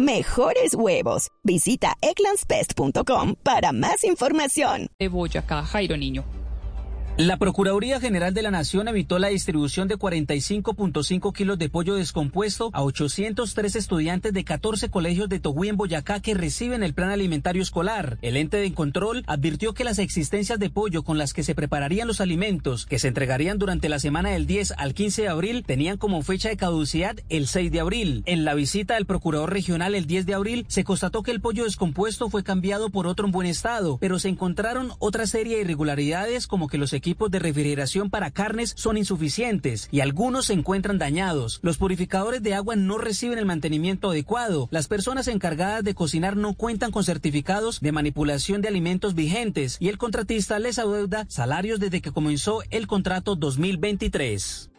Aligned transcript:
mejores 0.00 0.74
huevos. 0.74 1.28
Visita 1.44 1.94
eclanspest.com 2.00 3.34
para 3.42 3.72
más 3.72 4.04
información. 4.04 4.88
De 4.98 5.08
Boyacá, 5.08 5.62
Jairo 5.62 5.96
Niño. 5.96 6.24
La 7.22 7.36
Procuraduría 7.36 8.00
General 8.00 8.32
de 8.32 8.40
la 8.40 8.50
Nación 8.50 8.88
evitó 8.88 9.18
la 9.18 9.28
distribución 9.28 9.88
de 9.88 9.98
45.5 9.98 11.34
kilos 11.34 11.58
de 11.58 11.68
pollo 11.68 11.96
descompuesto 11.96 12.70
a 12.72 12.82
803 12.82 13.76
estudiantes 13.76 14.32
de 14.32 14.42
14 14.42 14.88
colegios 14.88 15.28
de 15.28 15.38
Toguí 15.38 15.68
en 15.68 15.76
Boyacá 15.76 16.20
que 16.20 16.32
reciben 16.32 16.82
el 16.82 16.94
plan 16.94 17.10
alimentario 17.10 17.60
escolar. 17.60 18.16
El 18.22 18.38
ente 18.38 18.56
de 18.56 18.72
control 18.72 19.22
advirtió 19.26 19.74
que 19.74 19.84
las 19.84 19.98
existencias 19.98 20.58
de 20.58 20.70
pollo 20.70 21.02
con 21.02 21.18
las 21.18 21.34
que 21.34 21.42
se 21.42 21.54
prepararían 21.54 22.08
los 22.08 22.22
alimentos 22.22 22.86
que 22.86 22.98
se 22.98 23.08
entregarían 23.08 23.58
durante 23.58 23.90
la 23.90 23.98
semana 23.98 24.30
del 24.30 24.46
10 24.46 24.72
al 24.78 24.94
15 24.94 25.20
de 25.20 25.28
abril 25.28 25.64
tenían 25.66 25.98
como 25.98 26.22
fecha 26.22 26.48
de 26.48 26.56
caducidad 26.56 27.16
el 27.28 27.48
6 27.48 27.70
de 27.70 27.80
abril. 27.80 28.22
En 28.24 28.46
la 28.46 28.54
visita 28.54 28.94
del 28.94 29.04
Procurador 29.04 29.52
Regional 29.52 29.94
el 29.94 30.06
10 30.06 30.24
de 30.24 30.32
abril 30.32 30.64
se 30.68 30.84
constató 30.84 31.22
que 31.22 31.32
el 31.32 31.42
pollo 31.42 31.64
descompuesto 31.64 32.30
fue 32.30 32.44
cambiado 32.44 32.88
por 32.88 33.06
otro 33.06 33.26
en 33.26 33.32
buen 33.32 33.46
estado, 33.46 33.98
pero 33.98 34.18
se 34.18 34.30
encontraron 34.30 34.92
otra 35.00 35.26
serie 35.26 35.56
de 35.56 35.64
irregularidades 35.64 36.46
como 36.46 36.68
que 36.68 36.78
los 36.78 36.94
equipos 36.94 37.09
de 37.18 37.38
refrigeración 37.38 38.08
para 38.08 38.30
carnes 38.30 38.72
son 38.76 38.96
insuficientes 38.96 39.88
y 39.90 40.00
algunos 40.00 40.46
se 40.46 40.52
encuentran 40.52 40.98
dañados. 40.98 41.58
Los 41.62 41.76
purificadores 41.76 42.42
de 42.42 42.54
agua 42.54 42.76
no 42.76 42.98
reciben 42.98 43.38
el 43.38 43.46
mantenimiento 43.46 44.10
adecuado. 44.10 44.68
Las 44.70 44.88
personas 44.88 45.28
encargadas 45.28 45.82
de 45.84 45.94
cocinar 45.94 46.36
no 46.36 46.54
cuentan 46.54 46.92
con 46.92 47.04
certificados 47.04 47.80
de 47.80 47.92
manipulación 47.92 48.62
de 48.62 48.68
alimentos 48.68 49.14
vigentes 49.14 49.76
y 49.80 49.88
el 49.88 49.98
contratista 49.98 50.58
les 50.58 50.78
adeuda 50.78 51.26
salarios 51.28 51.80
desde 51.80 52.00
que 52.00 52.12
comenzó 52.12 52.62
el 52.70 52.86
contrato 52.86 53.36
2023. 53.36 54.69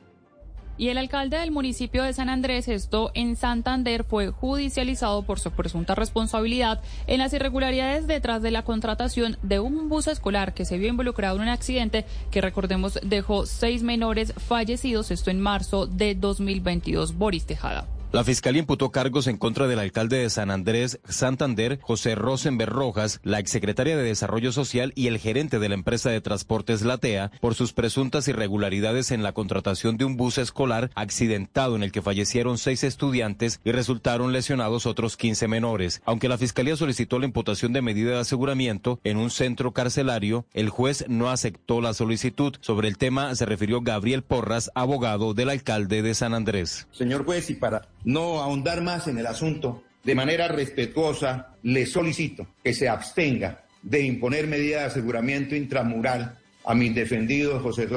Y 0.81 0.89
el 0.89 0.97
alcalde 0.97 1.37
del 1.37 1.51
municipio 1.51 2.01
de 2.01 2.11
San 2.11 2.27
Andrés, 2.27 2.67
esto 2.67 3.11
en 3.13 3.35
Santander, 3.35 4.03
fue 4.03 4.31
judicializado 4.31 5.21
por 5.21 5.39
su 5.39 5.51
presunta 5.51 5.93
responsabilidad 5.93 6.81
en 7.05 7.19
las 7.19 7.33
irregularidades 7.33 8.07
detrás 8.07 8.41
de 8.41 8.49
la 8.49 8.63
contratación 8.63 9.37
de 9.43 9.59
un 9.59 9.89
bus 9.89 10.07
escolar 10.07 10.55
que 10.55 10.65
se 10.65 10.79
vio 10.79 10.87
involucrado 10.87 11.35
en 11.35 11.43
un 11.43 11.49
accidente 11.49 12.07
que, 12.31 12.41
recordemos, 12.41 12.99
dejó 13.03 13.45
seis 13.45 13.83
menores 13.83 14.33
fallecidos, 14.35 15.11
esto 15.11 15.29
en 15.29 15.39
marzo 15.39 15.85
de 15.85 16.15
2022. 16.15 17.15
Boris 17.15 17.45
Tejada. 17.45 17.85
La 18.13 18.25
fiscalía 18.25 18.59
imputó 18.59 18.91
cargos 18.91 19.27
en 19.27 19.37
contra 19.37 19.67
del 19.67 19.79
alcalde 19.79 20.17
de 20.17 20.29
San 20.29 20.51
Andrés, 20.51 20.99
Santander, 21.07 21.79
José 21.81 22.13
Rosenberg 22.15 22.69
Rojas, 22.69 23.21
la 23.23 23.39
exsecretaria 23.39 23.95
de 23.95 24.03
Desarrollo 24.03 24.51
Social 24.51 24.91
y 24.95 25.07
el 25.07 25.17
gerente 25.17 25.59
de 25.59 25.69
la 25.69 25.75
empresa 25.75 26.09
de 26.09 26.19
transportes 26.19 26.81
Latea 26.81 27.31
por 27.39 27.55
sus 27.55 27.71
presuntas 27.71 28.27
irregularidades 28.27 29.11
en 29.11 29.23
la 29.23 29.31
contratación 29.31 29.95
de 29.95 30.03
un 30.03 30.17
bus 30.17 30.39
escolar 30.39 30.91
accidentado 30.93 31.77
en 31.77 31.83
el 31.83 31.93
que 31.93 32.01
fallecieron 32.01 32.57
seis 32.57 32.83
estudiantes 32.83 33.61
y 33.63 33.71
resultaron 33.71 34.33
lesionados 34.33 34.87
otros 34.87 35.15
15 35.15 35.47
menores. 35.47 36.01
Aunque 36.03 36.27
la 36.27 36.37
fiscalía 36.37 36.75
solicitó 36.75 37.17
la 37.17 37.27
imputación 37.27 37.71
de 37.71 37.81
medida 37.81 38.11
de 38.11 38.19
aseguramiento 38.19 38.99
en 39.05 39.15
un 39.15 39.29
centro 39.29 39.71
carcelario, 39.71 40.45
el 40.51 40.67
juez 40.67 41.05
no 41.07 41.29
aceptó 41.29 41.79
la 41.79 41.93
solicitud. 41.93 42.57
Sobre 42.59 42.89
el 42.89 42.97
tema 42.97 43.33
se 43.35 43.45
refirió 43.45 43.79
Gabriel 43.79 44.21
Porras, 44.21 44.69
abogado 44.75 45.33
del 45.33 45.49
alcalde 45.49 46.01
de 46.01 46.13
San 46.13 46.33
Andrés. 46.33 46.89
Señor 46.91 47.23
juez, 47.23 47.49
y 47.49 47.53
para 47.53 47.83
no 48.03 48.41
ahondar 48.41 48.81
más 48.81 49.07
en 49.07 49.17
el 49.17 49.27
asunto, 49.27 49.83
de 50.03 50.15
manera 50.15 50.47
respetuosa 50.47 51.55
le 51.63 51.85
solicito 51.85 52.47
que 52.63 52.73
se 52.73 52.89
abstenga 52.89 53.63
de 53.81 54.01
imponer 54.01 54.47
medidas 54.47 54.81
de 54.81 54.87
aseguramiento 54.87 55.55
intramural 55.55 56.37
a 56.65 56.75
mis 56.75 56.93
defendidos 56.93 57.61
José 57.61 57.87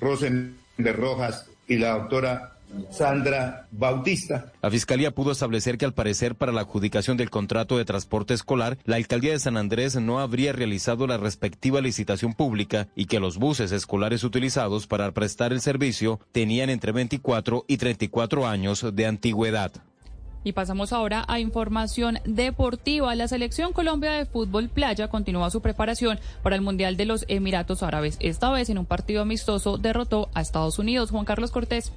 Rosenberg 0.00 0.96
Rojas 0.96 1.46
y 1.66 1.76
la 1.76 1.98
doctora 1.98 2.56
Sandra 2.90 3.66
Bautista. 3.70 4.52
La 4.62 4.70
Fiscalía 4.70 5.10
pudo 5.10 5.32
establecer 5.32 5.78
que 5.78 5.84
al 5.84 5.94
parecer 5.94 6.34
para 6.34 6.52
la 6.52 6.62
adjudicación 6.62 7.16
del 7.16 7.30
contrato 7.30 7.78
de 7.78 7.84
transporte 7.84 8.34
escolar, 8.34 8.78
la 8.84 8.96
Alcaldía 8.96 9.32
de 9.32 9.38
San 9.38 9.56
Andrés 9.56 9.96
no 9.96 10.20
habría 10.20 10.52
realizado 10.52 11.06
la 11.06 11.16
respectiva 11.16 11.80
licitación 11.80 12.34
pública 12.34 12.88
y 12.94 13.06
que 13.06 13.20
los 13.20 13.38
buses 13.38 13.72
escolares 13.72 14.24
utilizados 14.24 14.86
para 14.86 15.12
prestar 15.12 15.52
el 15.52 15.60
servicio 15.60 16.20
tenían 16.32 16.70
entre 16.70 16.92
24 16.92 17.64
y 17.68 17.76
34 17.76 18.46
años 18.46 18.84
de 18.92 19.06
antigüedad. 19.06 19.72
Y 20.44 20.52
pasamos 20.52 20.92
ahora 20.92 21.24
a 21.28 21.38
información 21.38 22.18
deportiva. 22.24 23.14
La 23.14 23.28
selección 23.28 23.72
Colombia 23.72 24.12
de 24.12 24.26
fútbol 24.26 24.68
playa 24.68 25.08
continúa 25.08 25.50
su 25.50 25.60
preparación 25.62 26.18
para 26.42 26.56
el 26.56 26.62
Mundial 26.62 26.96
de 26.96 27.04
los 27.04 27.24
Emiratos 27.28 27.82
Árabes. 27.82 28.16
Esta 28.20 28.50
vez 28.50 28.68
en 28.68 28.78
un 28.78 28.86
partido 28.86 29.22
amistoso 29.22 29.78
derrotó 29.78 30.30
a 30.34 30.40
Estados 30.40 30.80
Unidos. 30.80 31.10
Juan 31.10 31.24
Carlos 31.24 31.52
Cortés. 31.52 31.92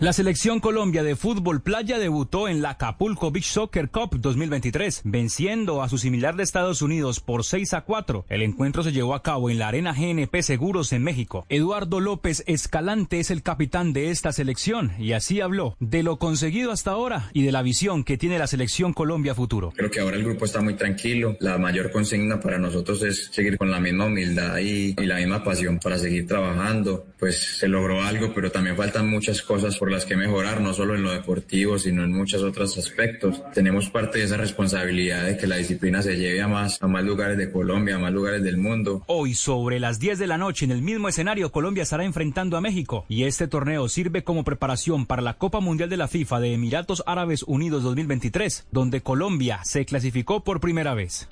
La 0.00 0.12
selección 0.12 0.58
Colombia 0.58 1.04
de 1.04 1.14
fútbol 1.14 1.62
playa 1.62 2.00
debutó 2.00 2.48
en 2.48 2.62
la 2.62 2.70
Acapulco 2.70 3.30
Beach 3.30 3.46
Soccer 3.46 3.90
Cup 3.90 4.18
2023, 4.20 5.02
venciendo 5.04 5.84
a 5.84 5.88
su 5.88 5.98
similar 5.98 6.34
de 6.34 6.42
Estados 6.42 6.82
Unidos 6.82 7.20
por 7.20 7.44
6 7.44 7.74
a 7.74 7.82
4. 7.82 8.26
El 8.28 8.42
encuentro 8.42 8.82
se 8.82 8.90
llevó 8.90 9.14
a 9.14 9.22
cabo 9.22 9.50
en 9.50 9.60
la 9.60 9.68
Arena 9.68 9.94
GNP 9.94 10.42
Seguros 10.42 10.92
en 10.92 11.04
México. 11.04 11.46
Eduardo 11.48 12.00
López 12.00 12.42
Escalante 12.48 13.20
es 13.20 13.30
el 13.30 13.44
capitán 13.44 13.92
de 13.92 14.10
esta 14.10 14.32
selección 14.32 14.92
y 14.98 15.12
así 15.12 15.40
habló 15.40 15.76
de 15.78 16.02
lo 16.02 16.18
conseguido 16.18 16.72
hasta 16.72 16.90
ahora 16.90 17.30
y 17.32 17.44
de 17.44 17.52
la 17.52 17.62
visión 17.62 18.02
que 18.02 18.18
tiene 18.18 18.40
la 18.40 18.48
selección 18.48 18.94
Colombia 18.94 19.36
futuro. 19.36 19.72
Creo 19.76 19.92
que 19.92 20.00
ahora 20.00 20.16
el 20.16 20.24
grupo 20.24 20.44
está 20.44 20.60
muy 20.60 20.74
tranquilo. 20.74 21.36
La 21.38 21.56
mayor 21.56 21.92
consigna 21.92 22.40
para 22.40 22.58
nosotros 22.58 23.00
es 23.04 23.30
seguir 23.30 23.56
con 23.56 23.70
la 23.70 23.78
misma 23.78 24.06
humildad 24.06 24.58
y, 24.58 24.96
y 25.00 25.06
la 25.06 25.18
misma 25.18 25.44
pasión 25.44 25.78
para 25.78 25.98
seguir 25.98 26.26
trabajando. 26.26 27.06
Pues 27.16 27.58
se 27.58 27.68
logró 27.68 28.02
algo, 28.02 28.34
pero 28.34 28.50
también 28.50 28.76
faltan 28.76 29.08
muchas 29.08 29.40
cosas 29.40 29.78
por 29.84 29.92
las 29.92 30.06
que 30.06 30.16
mejorar, 30.16 30.62
no 30.62 30.72
solo 30.72 30.94
en 30.94 31.02
lo 31.02 31.12
deportivo, 31.12 31.78
sino 31.78 32.04
en 32.04 32.10
muchos 32.10 32.42
otros 32.42 32.78
aspectos. 32.78 33.42
Tenemos 33.52 33.90
parte 33.90 34.16
de 34.18 34.24
esa 34.24 34.38
responsabilidad 34.38 35.26
de 35.26 35.36
que 35.36 35.46
la 35.46 35.56
disciplina 35.56 36.00
se 36.00 36.16
lleve 36.16 36.40
a 36.40 36.48
más, 36.48 36.82
a 36.82 36.86
más 36.86 37.04
lugares 37.04 37.36
de 37.36 37.52
Colombia, 37.52 37.96
a 37.96 37.98
más 37.98 38.10
lugares 38.10 38.42
del 38.42 38.56
mundo. 38.56 39.02
Hoy, 39.08 39.34
sobre 39.34 39.78
las 39.80 40.00
10 40.00 40.18
de 40.18 40.26
la 40.26 40.38
noche, 40.38 40.64
en 40.64 40.70
el 40.70 40.80
mismo 40.80 41.10
escenario, 41.10 41.52
Colombia 41.52 41.82
estará 41.82 42.02
enfrentando 42.06 42.56
a 42.56 42.62
México 42.62 43.04
y 43.10 43.24
este 43.24 43.46
torneo 43.46 43.86
sirve 43.90 44.24
como 44.24 44.42
preparación 44.42 45.04
para 45.04 45.20
la 45.20 45.34
Copa 45.36 45.60
Mundial 45.60 45.90
de 45.90 45.98
la 45.98 46.08
FIFA 46.08 46.40
de 46.40 46.54
Emiratos 46.54 47.02
Árabes 47.04 47.42
Unidos 47.42 47.82
2023, 47.82 48.68
donde 48.72 49.02
Colombia 49.02 49.60
se 49.64 49.84
clasificó 49.84 50.44
por 50.44 50.60
primera 50.60 50.94
vez. 50.94 51.28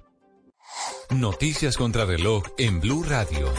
Noticias 1.09 1.79
contra 1.79 2.05
reloj 2.05 2.43
en 2.59 2.83
Blue 2.83 3.03
Radio. 3.03 3.51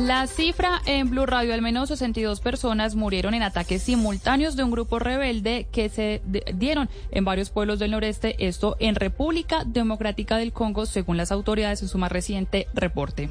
La 0.00 0.26
cifra 0.26 0.82
en 0.86 1.08
Blue 1.08 1.24
Radio, 1.24 1.54
al 1.54 1.62
menos 1.62 1.88
62 1.88 2.40
personas 2.40 2.96
murieron 2.96 3.32
en 3.34 3.44
ataques 3.44 3.82
simultáneos 3.82 4.56
de 4.56 4.64
un 4.64 4.72
grupo 4.72 4.98
rebelde 4.98 5.68
que 5.70 5.88
se 5.88 6.20
dieron 6.52 6.90
en 7.12 7.24
varios 7.24 7.50
pueblos 7.50 7.78
del 7.78 7.92
noreste, 7.92 8.34
esto 8.44 8.76
en 8.80 8.96
República 8.96 9.62
Democrática 9.64 10.36
del 10.36 10.52
Congo, 10.52 10.86
según 10.86 11.16
las 11.16 11.30
autoridades 11.30 11.80
en 11.82 11.88
su 11.88 11.98
más 11.98 12.10
reciente 12.10 12.66
reporte. 12.74 13.30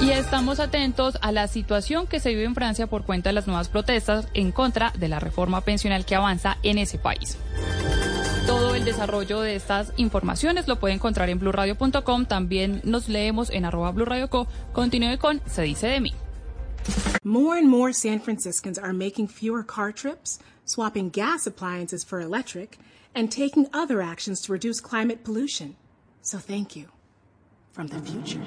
Y 0.00 0.10
estamos 0.10 0.58
atentos 0.58 1.18
a 1.22 1.30
la 1.30 1.46
situación 1.46 2.08
que 2.08 2.18
se 2.18 2.30
vive 2.30 2.44
en 2.44 2.56
Francia 2.56 2.88
por 2.88 3.04
cuenta 3.04 3.28
de 3.28 3.34
las 3.34 3.46
nuevas 3.46 3.68
protestas 3.68 4.26
en 4.34 4.50
contra 4.50 4.92
de 4.98 5.08
la 5.08 5.20
reforma 5.20 5.60
pensional 5.60 6.04
que 6.04 6.16
avanza 6.16 6.58
en 6.64 6.78
ese 6.78 6.98
país. 6.98 7.38
Todo 8.46 8.74
el 8.74 8.84
desarrollo 8.84 9.40
de 9.40 9.56
estas 9.56 9.92
informaciones 9.96 10.68
lo 10.68 10.78
puede 10.78 10.94
encontrar 10.94 11.28
en 11.30 11.38
blurradio.com. 11.38 12.26
También 12.26 12.80
nos 12.84 13.08
leemos 13.08 13.50
en 13.50 13.64
arroba 13.64 13.90
blurradioco. 13.92 14.46
Continúe 14.72 15.18
con 15.18 15.40
Se 15.46 15.62
dice 15.62 15.86
de 15.86 16.00
mí. 16.00 16.12
More 17.22 17.58
and 17.58 17.68
more 17.68 17.92
San 17.94 18.20
Franciscans 18.20 18.78
are 18.78 18.92
making 18.92 19.28
fewer 19.28 19.64
car 19.64 19.92
trips, 19.92 20.38
swapping 20.66 21.10
gas 21.10 21.46
appliances 21.46 22.04
for 22.04 22.20
electric, 22.20 22.78
and 23.14 23.30
taking 23.30 23.66
other 23.72 24.02
actions 24.02 24.42
to 24.42 24.52
reduce 24.52 24.80
climate 24.80 25.24
pollution. 25.24 25.76
So 26.20 26.38
thank 26.38 26.76
you 26.76 26.88
from 27.72 27.88
the 27.88 28.00
future. 28.00 28.42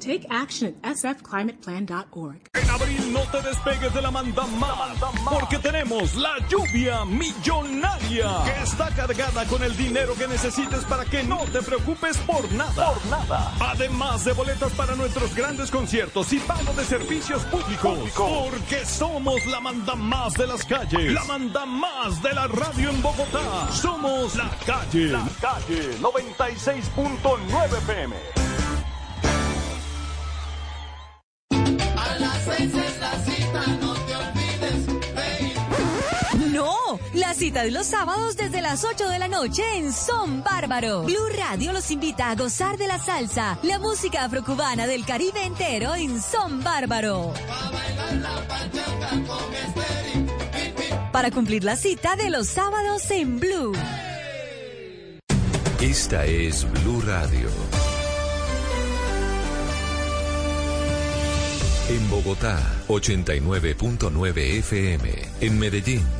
Take 0.00 0.26
action 0.30 0.74
at 0.82 0.96
sfclimateplan.org. 0.96 2.40
En 2.54 2.70
abril 2.70 3.12
no 3.12 3.20
te 3.30 3.42
despegues 3.42 3.92
de 3.92 4.00
la 4.00 4.10
manda 4.10 4.46
más, 4.46 4.96
porque 5.28 5.58
tenemos 5.58 6.14
la 6.14 6.38
lluvia 6.48 7.04
millonaria 7.04 8.30
que 8.44 8.62
está 8.62 8.88
cargada 8.94 9.44
con 9.44 9.62
el 9.62 9.76
dinero 9.76 10.14
que 10.14 10.26
necesites 10.26 10.84
para 10.84 11.04
que 11.04 11.22
no 11.22 11.44
te 11.52 11.60
preocupes 11.60 12.16
por 12.18 12.50
nada. 12.52 12.94
Por 12.94 13.06
nada. 13.06 13.52
Además 13.60 14.24
de 14.24 14.32
boletas 14.32 14.72
para 14.72 14.94
nuestros 14.96 15.34
grandes 15.34 15.70
conciertos 15.70 16.32
y 16.32 16.38
pago 16.38 16.72
de 16.72 16.84
servicios 16.84 17.42
públicos, 17.44 17.98
porque 18.16 18.86
somos 18.86 19.44
la 19.46 19.60
manda 19.60 19.94
más 19.96 20.32
de 20.32 20.46
las 20.46 20.64
calles, 20.64 21.12
la 21.12 21.24
manda 21.24 21.66
más 21.66 22.22
de 22.22 22.32
la 22.32 22.46
radio 22.46 22.88
en 22.88 23.02
Bogotá. 23.02 23.70
Somos 23.70 24.34
la 24.34 24.50
calle, 24.64 25.08
la 25.08 25.28
calle 25.42 25.98
96.9 26.00 27.80
PM. 27.86 28.39
Y 37.66 37.70
los 37.70 37.88
sábados 37.88 38.36
desde 38.36 38.62
las 38.62 38.84
8 38.84 39.08
de 39.10 39.18
la 39.18 39.28
noche 39.28 39.62
en 39.76 39.92
Son 39.92 40.42
Bárbaro. 40.42 41.02
Blue 41.02 41.28
Radio 41.36 41.72
los 41.74 41.90
invita 41.90 42.30
a 42.30 42.34
gozar 42.34 42.78
de 42.78 42.86
la 42.86 42.98
salsa, 42.98 43.58
la 43.62 43.78
música 43.78 44.24
afrocubana 44.24 44.86
del 44.86 45.04
Caribe 45.04 45.44
entero 45.44 45.94
en 45.94 46.22
Son 46.22 46.64
Bárbaro. 46.64 47.34
Para 51.12 51.30
cumplir 51.30 51.62
la 51.62 51.76
cita 51.76 52.16
de 52.16 52.30
los 52.30 52.48
sábados 52.48 53.10
en 53.10 53.38
Blue. 53.38 53.72
Esta 55.80 56.24
es 56.24 56.66
Blue 56.70 57.02
Radio. 57.02 57.48
En 61.90 62.10
Bogotá, 62.10 62.58
89.9 62.88 64.58
FM. 64.60 65.10
En 65.40 65.58
Medellín. 65.58 66.19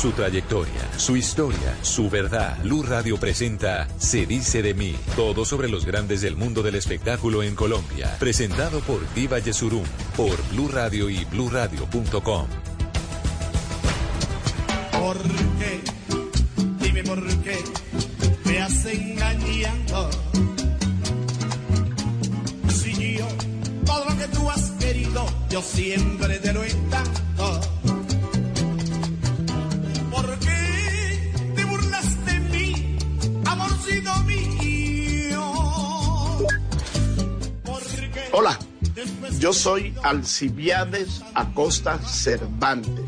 Su 0.00 0.12
trayectoria, 0.12 0.80
su 0.96 1.14
historia, 1.14 1.76
su 1.82 2.08
verdad. 2.08 2.56
Blue 2.62 2.82
Radio 2.82 3.18
presenta 3.18 3.86
Se 3.98 4.24
dice 4.24 4.62
de 4.62 4.72
mí. 4.72 4.96
Todo 5.14 5.44
sobre 5.44 5.68
los 5.68 5.84
grandes 5.84 6.22
del 6.22 6.36
mundo 6.36 6.62
del 6.62 6.76
espectáculo 6.76 7.42
en 7.42 7.54
Colombia. 7.54 8.16
Presentado 8.18 8.80
por 8.80 9.02
Diva 9.12 9.40
Yesurum. 9.40 9.84
Por 10.16 10.42
Blue 10.52 10.68
Radio 10.68 11.10
y 11.10 11.26
BlueRadio.com. 11.26 12.46
¿Por 14.90 15.18
qué? 15.58 15.80
Dime 16.82 17.02
por 17.04 17.22
qué 17.42 17.58
me 18.46 18.58
has 18.58 18.86
engañado. 18.86 20.10
Si 22.72 23.18
yo, 23.18 23.28
todo 23.84 24.06
lo 24.06 24.16
que 24.16 24.28
tú 24.28 24.48
has 24.48 24.70
querido, 24.80 25.26
yo 25.50 25.60
siempre 25.60 26.38
te 26.38 26.54
lo 26.54 26.64
he 26.64 26.74
dado. 26.88 27.69
Mío? 34.26 35.42
Hola, 38.32 38.58
yo 39.38 39.52
soy 39.52 39.94
Alcibiades 40.02 41.22
Acosta 41.34 41.98
Cervantes, 41.98 43.04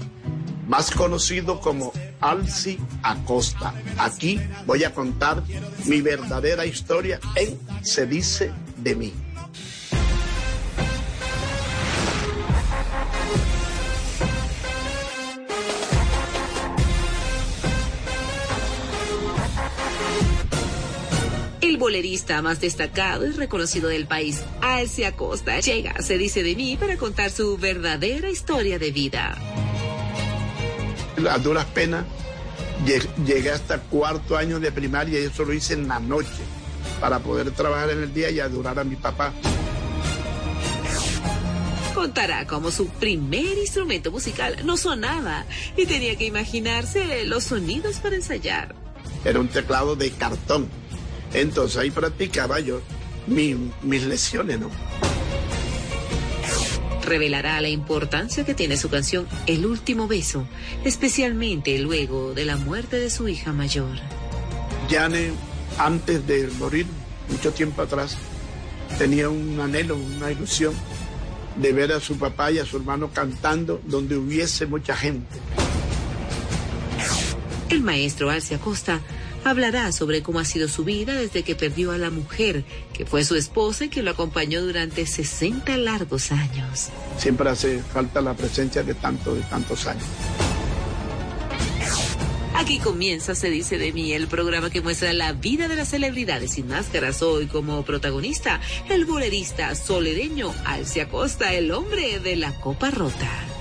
más 0.66 0.90
conocido 0.90 1.60
como 1.60 1.92
Alci 2.20 2.78
Acosta. 3.02 3.74
Aquí 3.98 4.40
voy 4.66 4.84
a 4.84 4.94
contar 4.94 5.42
mi 5.86 6.00
verdadera 6.00 6.66
historia 6.66 7.20
en 7.36 7.58
Se 7.82 8.06
dice 8.06 8.52
de 8.78 8.94
mí. 8.94 9.12
Bolerista 21.82 22.40
más 22.42 22.60
destacado 22.60 23.26
y 23.26 23.32
reconocido 23.32 23.88
del 23.88 24.06
país, 24.06 24.40
Alce 24.60 25.04
Acosta, 25.04 25.58
llega, 25.58 26.00
se 26.00 26.16
dice 26.16 26.44
de 26.44 26.54
mí, 26.54 26.76
para 26.76 26.96
contar 26.96 27.28
su 27.32 27.56
verdadera 27.58 28.30
historia 28.30 28.78
de 28.78 28.92
vida. 28.92 29.36
A 31.28 31.38
duras 31.38 31.64
penas 31.66 32.04
lle- 32.86 33.04
llegué 33.26 33.50
hasta 33.50 33.78
cuarto 33.80 34.36
año 34.36 34.60
de 34.60 34.70
primaria 34.70 35.20
y 35.20 35.24
eso 35.24 35.44
lo 35.44 35.52
hice 35.52 35.74
en 35.74 35.88
la 35.88 35.98
noche 35.98 36.42
para 37.00 37.18
poder 37.18 37.50
trabajar 37.50 37.90
en 37.90 38.00
el 38.04 38.14
día 38.14 38.30
y 38.30 38.38
adorar 38.38 38.78
a 38.78 38.84
mi 38.84 38.94
papá. 38.94 39.32
Contará 41.96 42.46
cómo 42.46 42.70
su 42.70 42.86
primer 42.90 43.58
instrumento 43.58 44.12
musical 44.12 44.56
no 44.64 44.76
sonaba 44.76 45.46
y 45.76 45.86
tenía 45.86 46.14
que 46.16 46.26
imaginarse 46.26 47.24
los 47.24 47.42
sonidos 47.42 47.96
para 47.96 48.14
ensayar. 48.14 48.74
Era 49.24 49.40
un 49.40 49.48
teclado 49.48 49.96
de 49.96 50.12
cartón. 50.12 50.68
Entonces 51.34 51.76
ahí 51.78 51.90
practicaba 51.90 52.60
yo 52.60 52.80
mi- 53.26 53.70
mis 53.82 54.02
lesiones, 54.04 54.60
¿no? 54.60 54.70
Revelará 57.04 57.60
la 57.60 57.68
importancia 57.68 58.44
que 58.44 58.54
tiene 58.54 58.76
su 58.76 58.88
canción 58.88 59.26
El 59.46 59.66
último 59.66 60.06
beso, 60.06 60.46
especialmente 60.84 61.78
luego 61.78 62.32
de 62.32 62.44
la 62.44 62.56
muerte 62.56 62.96
de 62.98 63.10
su 63.10 63.28
hija 63.28 63.52
mayor. 63.52 63.98
Yane, 64.88 65.32
antes 65.78 66.26
de 66.26 66.48
morir, 66.58 66.86
mucho 67.28 67.50
tiempo 67.52 67.82
atrás, 67.82 68.16
tenía 68.98 69.28
un 69.28 69.58
anhelo, 69.60 69.96
una 69.96 70.30
ilusión 70.30 70.74
de 71.56 71.72
ver 71.72 71.92
a 71.92 72.00
su 72.00 72.16
papá 72.18 72.50
y 72.52 72.58
a 72.58 72.64
su 72.66 72.76
hermano 72.76 73.10
cantando 73.12 73.80
donde 73.84 74.16
hubiese 74.16 74.66
mucha 74.66 74.94
gente. 74.96 75.36
El 77.68 77.82
maestro 77.82 78.30
Alce 78.30 78.54
Acosta 78.54 79.00
hablará 79.44 79.92
sobre 79.92 80.22
cómo 80.22 80.38
ha 80.38 80.44
sido 80.44 80.68
su 80.68 80.84
vida 80.84 81.14
desde 81.14 81.42
que 81.42 81.54
perdió 81.54 81.92
a 81.92 81.98
la 81.98 82.10
mujer, 82.10 82.64
que 82.92 83.06
fue 83.06 83.24
su 83.24 83.36
esposa 83.36 83.86
y 83.86 83.88
que 83.88 84.02
lo 84.02 84.10
acompañó 84.12 84.62
durante 84.62 85.06
60 85.06 85.76
largos 85.78 86.32
años. 86.32 86.88
Siempre 87.18 87.50
hace 87.50 87.80
falta 87.80 88.20
la 88.20 88.34
presencia 88.34 88.82
de 88.82 88.94
tanto, 88.94 89.34
de 89.34 89.42
tantos 89.42 89.86
años. 89.86 90.04
Aquí 92.54 92.78
comienza, 92.78 93.34
se 93.34 93.50
dice 93.50 93.76
de 93.76 93.92
mí, 93.92 94.12
el 94.12 94.28
programa 94.28 94.70
que 94.70 94.80
muestra 94.80 95.12
la 95.12 95.32
vida 95.32 95.66
de 95.66 95.74
las 95.74 95.88
celebridades 95.88 96.52
sin 96.52 96.68
máscaras. 96.68 97.20
Hoy 97.20 97.46
como 97.46 97.82
protagonista, 97.82 98.60
el 98.88 99.04
bolerista 99.04 99.74
solereño 99.74 100.54
Alce 100.64 101.00
Acosta, 101.00 101.54
el 101.54 101.72
hombre 101.72 102.20
de 102.20 102.36
la 102.36 102.54
copa 102.60 102.92
rota. 102.92 103.51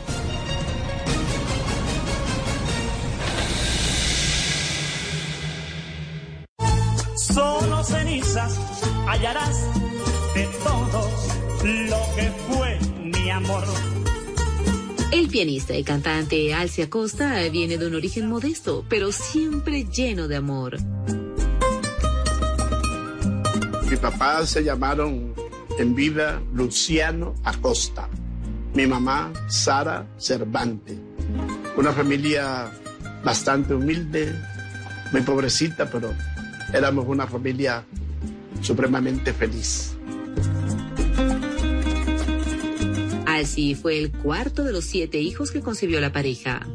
Hallarás 8.34 9.58
de 10.34 10.48
todo 10.64 11.10
lo 11.90 12.16
que 12.16 12.32
fue 12.48 12.80
mi 13.04 13.30
amor. 13.30 13.66
El 15.12 15.28
pianista 15.28 15.76
y 15.76 15.84
cantante 15.84 16.54
Alce 16.54 16.84
Acosta 16.84 17.42
viene 17.52 17.78
de 17.78 17.88
un 17.88 17.96
origen 17.96 18.30
modesto, 18.30 18.86
pero 18.88 19.12
siempre 19.12 19.84
lleno 19.84 20.30
de 20.30 20.38
amor. 20.38 20.78
Mi 23.90 23.98
papá 23.98 24.46
se 24.46 24.64
llamaron 24.64 25.34
en 25.78 25.94
vida 25.94 26.42
Luciano 26.54 27.36
Acosta. 27.44 28.08
Mi 28.74 28.88
mamá 28.88 29.34
Sara 29.50 30.08
Cervantes. 30.18 30.98
Una 31.76 31.92
familia 31.92 32.72
bastante 33.26 33.74
humilde, 33.74 34.34
muy 35.12 35.22
pobrecita, 35.22 35.92
pero 35.92 36.14
éramos 36.74 37.06
una 37.10 37.28
familia 37.28 37.84
supremamente 38.62 39.34
feliz. 39.34 39.94
Alci 43.25 43.75
fue 43.75 43.98
el 43.98 44.12
cuarto 44.12 44.63
de 44.63 44.72
los 44.72 44.86
siete 44.86 45.20
hijos 45.20 45.51
que 45.51 45.62
concibió 45.62 46.00
la 46.00 46.12
pareja. 46.12 46.65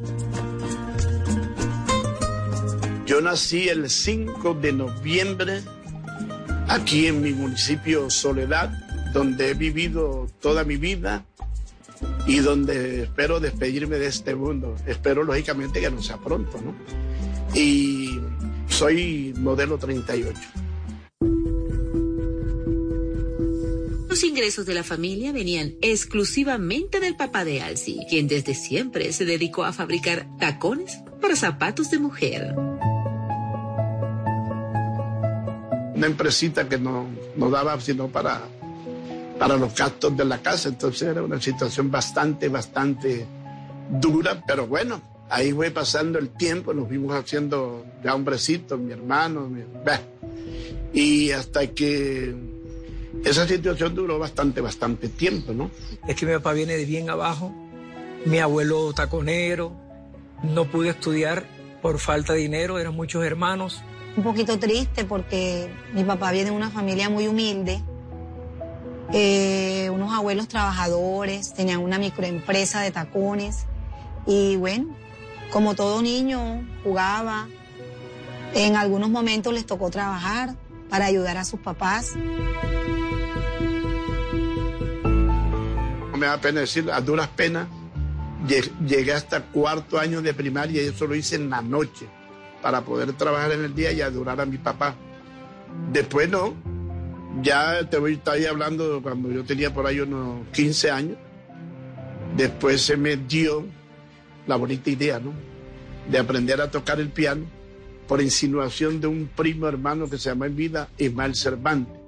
Yo 3.07 3.21
nací 3.21 3.69
el 3.69 3.89
5 3.89 4.55
de 4.55 4.73
noviembre 4.73 5.63
aquí 6.69 7.07
en 7.07 7.23
mi 7.23 7.33
municipio 7.33 8.11
Soledad, 8.11 8.73
donde 9.13 9.51
he 9.51 9.55
vivido 9.55 10.29
toda 10.41 10.65
mi 10.65 10.77
vida 10.77 11.25
y 12.27 12.39
donde 12.39 13.05
espero 13.05 13.39
despedirme 13.39 13.97
de 13.97 14.09
este 14.09 14.35
mundo. 14.35 14.75
Espero 14.87 15.23
lógicamente 15.23 15.81
que 15.81 15.91
no 15.91 16.03
sea 16.03 16.17
pronto, 16.19 16.61
¿no? 16.61 16.75
y 17.57 18.21
soy 18.69 19.33
modelo 19.39 19.79
38. 19.79 20.39
Los 24.17 24.25
ingresos 24.25 24.65
de 24.65 24.73
la 24.73 24.83
familia 24.83 25.31
venían 25.31 25.75
exclusivamente 25.83 27.01
del 27.01 27.17
papá 27.17 27.45
de 27.45 27.61
Alci, 27.61 28.01
quien 28.09 28.29
desde 28.29 28.55
siempre 28.55 29.13
se 29.13 29.27
dedicó 29.27 29.63
a 29.63 29.75
fabricar 29.75 30.27
tacones 30.39 31.03
para 31.21 31.37
zapatos 31.37 31.91
de 31.91 31.99
mujer. 31.99 32.55
Una 35.95 36.07
empresita 36.07 36.67
que 36.67 36.79
no, 36.79 37.07
no 37.37 37.51
daba 37.51 37.79
sino 37.79 38.09
para, 38.09 38.41
para 39.39 39.59
los 39.59 39.75
gastos 39.75 40.17
de 40.17 40.25
la 40.25 40.41
casa, 40.41 40.71
entonces 40.71 41.09
era 41.09 41.23
una 41.23 41.39
situación 41.39 41.91
bastante, 41.91 42.49
bastante 42.49 43.27
dura, 44.01 44.43
pero 44.47 44.67
bueno, 44.67 45.03
ahí 45.29 45.53
fue 45.53 45.71
pasando 45.71 46.19
el 46.19 46.31
tiempo, 46.31 46.73
nos 46.73 46.89
fuimos 46.89 47.15
haciendo 47.15 47.85
ya 48.03 48.15
hombrecitos, 48.15 48.81
mi 48.81 48.95
hermano, 48.95 49.47
mi, 49.47 49.61
y 50.95 51.33
hasta 51.33 51.67
que 51.67 52.56
esa 53.25 53.47
situación 53.47 53.95
duró 53.95 54.19
bastante, 54.19 54.61
bastante 54.61 55.09
tiempo, 55.09 55.53
¿no? 55.53 55.71
Es 56.07 56.17
que 56.17 56.27
mi 56.27 56.33
papá 56.35 56.53
viene 56.53 56.77
de 56.77 56.85
bien 56.85 57.11
abajo, 57.11 57.53
mi 58.25 58.39
abuelo 58.39 58.93
taconero, 58.93 59.73
no 60.43 60.65
pude 60.65 60.91
estudiar 60.91 61.47
por 61.83 61.99
falta 61.99 62.33
de 62.33 62.41
dinero, 62.41 62.79
eran 62.79 62.95
muchos 62.95 63.25
hermanos. 63.25 63.83
Un 64.17 64.23
poquito 64.23 64.59
triste 64.59 65.05
porque 65.05 65.71
mi 65.93 66.05
papá 66.05 66.33
viene 66.33 66.51
de 66.51 66.57
una 66.57 66.71
familia 66.71 67.11
muy 67.11 67.27
humilde, 67.27 67.83
eh, 69.13 69.89
unos 69.93 70.13
abuelos 70.13 70.49
trabajadores, 70.49 71.55
tenían 71.55 71.81
una 71.81 71.99
microempresa 71.99 72.81
de 72.81 72.91
tacones 72.91 73.67
y 74.27 74.57
bueno, 74.57 74.97
como 75.51 75.75
todo 75.75 76.03
niño 76.03 76.67
jugaba, 76.83 77.47
en 78.55 78.77
algunos 78.77 79.11
momentos 79.11 79.53
les 79.53 79.67
tocó 79.67 79.91
trabajar 79.91 80.55
para 80.89 81.07
ayudar 81.07 81.37
a 81.37 81.45
sus 81.45 81.61
papás. 81.61 82.15
Me 86.17 86.27
da 86.27 86.41
pena 86.41 86.61
decir, 86.61 86.91
a 86.91 87.01
duras 87.01 87.29
penas, 87.29 87.69
llegué 88.87 89.13
hasta 89.13 89.43
cuarto 89.43 89.99
año 89.99 90.23
de 90.23 90.35
primaria 90.35 90.83
y 90.83 90.87
eso 90.87 91.07
lo 91.07 91.15
hice 91.15 91.37
en 91.37 91.51
la 91.51 91.63
noche 91.63 92.07
para 92.63 92.83
poder 92.83 93.13
trabajar 93.13 93.53
en 93.53 93.65
el 93.65 93.75
día 93.75 93.93
y 93.93 94.01
adorar 94.01 94.41
a 94.41 94.47
mi 94.47 94.59
papá. 94.59 94.95
Después 95.93 96.29
no, 96.29 96.55
ya 97.43 97.89
te 97.89 97.99
voy 97.99 98.13
a 98.13 98.15
estar 98.15 98.47
hablando 98.47 99.01
cuando 99.03 99.31
yo 99.31 99.45
tenía 99.45 99.73
por 99.73 99.87
ahí 99.87 100.01
unos 100.01 100.47
15 100.53 100.91
años. 100.91 101.17
Después 102.37 102.83
se 102.83 102.97
me 102.97 103.17
dio 103.17 103.65
la 104.47 104.57
bonita 104.57 104.91
idea, 104.91 105.19
¿no? 105.19 105.33
De 106.11 106.19
aprender 106.19 106.61
a 106.61 106.71
tocar 106.71 107.01
el 107.01 107.09
piano 107.09 107.45
por 108.07 108.23
insinuación 108.23 109.01
de 109.01 109.07
un 109.09 109.29
primo 109.35 109.67
hermano 109.67 110.09
que 110.09 110.19
se 110.19 110.31
llama 110.31 110.47
en 110.47 110.57
vida 110.57 110.89
Ismael 110.99 111.35
Cervantes. 111.35 112.06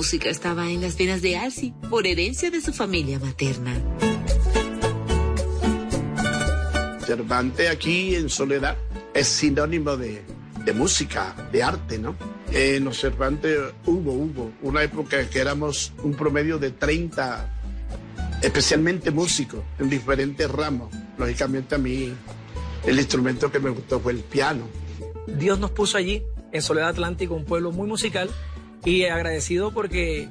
Música 0.00 0.30
estaba 0.30 0.70
en 0.70 0.80
las 0.80 0.96
venas 0.96 1.20
de 1.20 1.36
Alci 1.36 1.74
por 1.90 2.06
herencia 2.06 2.50
de 2.50 2.62
su 2.62 2.72
familia 2.72 3.18
materna. 3.18 3.74
Cervantes 7.04 7.68
aquí 7.68 8.14
en 8.14 8.30
Soledad 8.30 8.78
es 9.12 9.26
sinónimo 9.26 9.98
de, 9.98 10.22
música, 10.74 11.36
de 11.52 11.62
arte, 11.62 11.98
¿no? 11.98 12.16
En 12.50 12.84
los 12.84 12.98
Cervantes 12.98 13.58
hubo, 13.84 14.12
hubo 14.12 14.50
una 14.62 14.82
época 14.82 15.28
que 15.28 15.38
éramos 15.38 15.92
un 16.02 16.14
promedio 16.14 16.58
de 16.58 16.70
30, 16.70 18.40
especialmente 18.40 19.10
músicos 19.10 19.60
en 19.78 19.90
diferentes 19.90 20.50
ramos. 20.50 20.88
Lógicamente 21.18 21.74
a 21.74 21.78
mí 21.78 22.10
el 22.86 22.98
instrumento 22.98 23.52
que 23.52 23.58
me 23.58 23.68
gustó 23.68 24.00
fue 24.00 24.12
el 24.12 24.20
piano. 24.20 24.62
Dios 25.26 25.58
nos 25.58 25.72
puso 25.72 25.98
allí, 25.98 26.22
en 26.52 26.62
Soledad 26.62 26.88
Atlántico, 26.88 27.34
un 27.34 27.44
pueblo 27.44 27.70
muy 27.70 27.86
musical, 27.86 28.30
y 28.84 29.04
agradecido 29.04 29.72
porque 29.72 30.28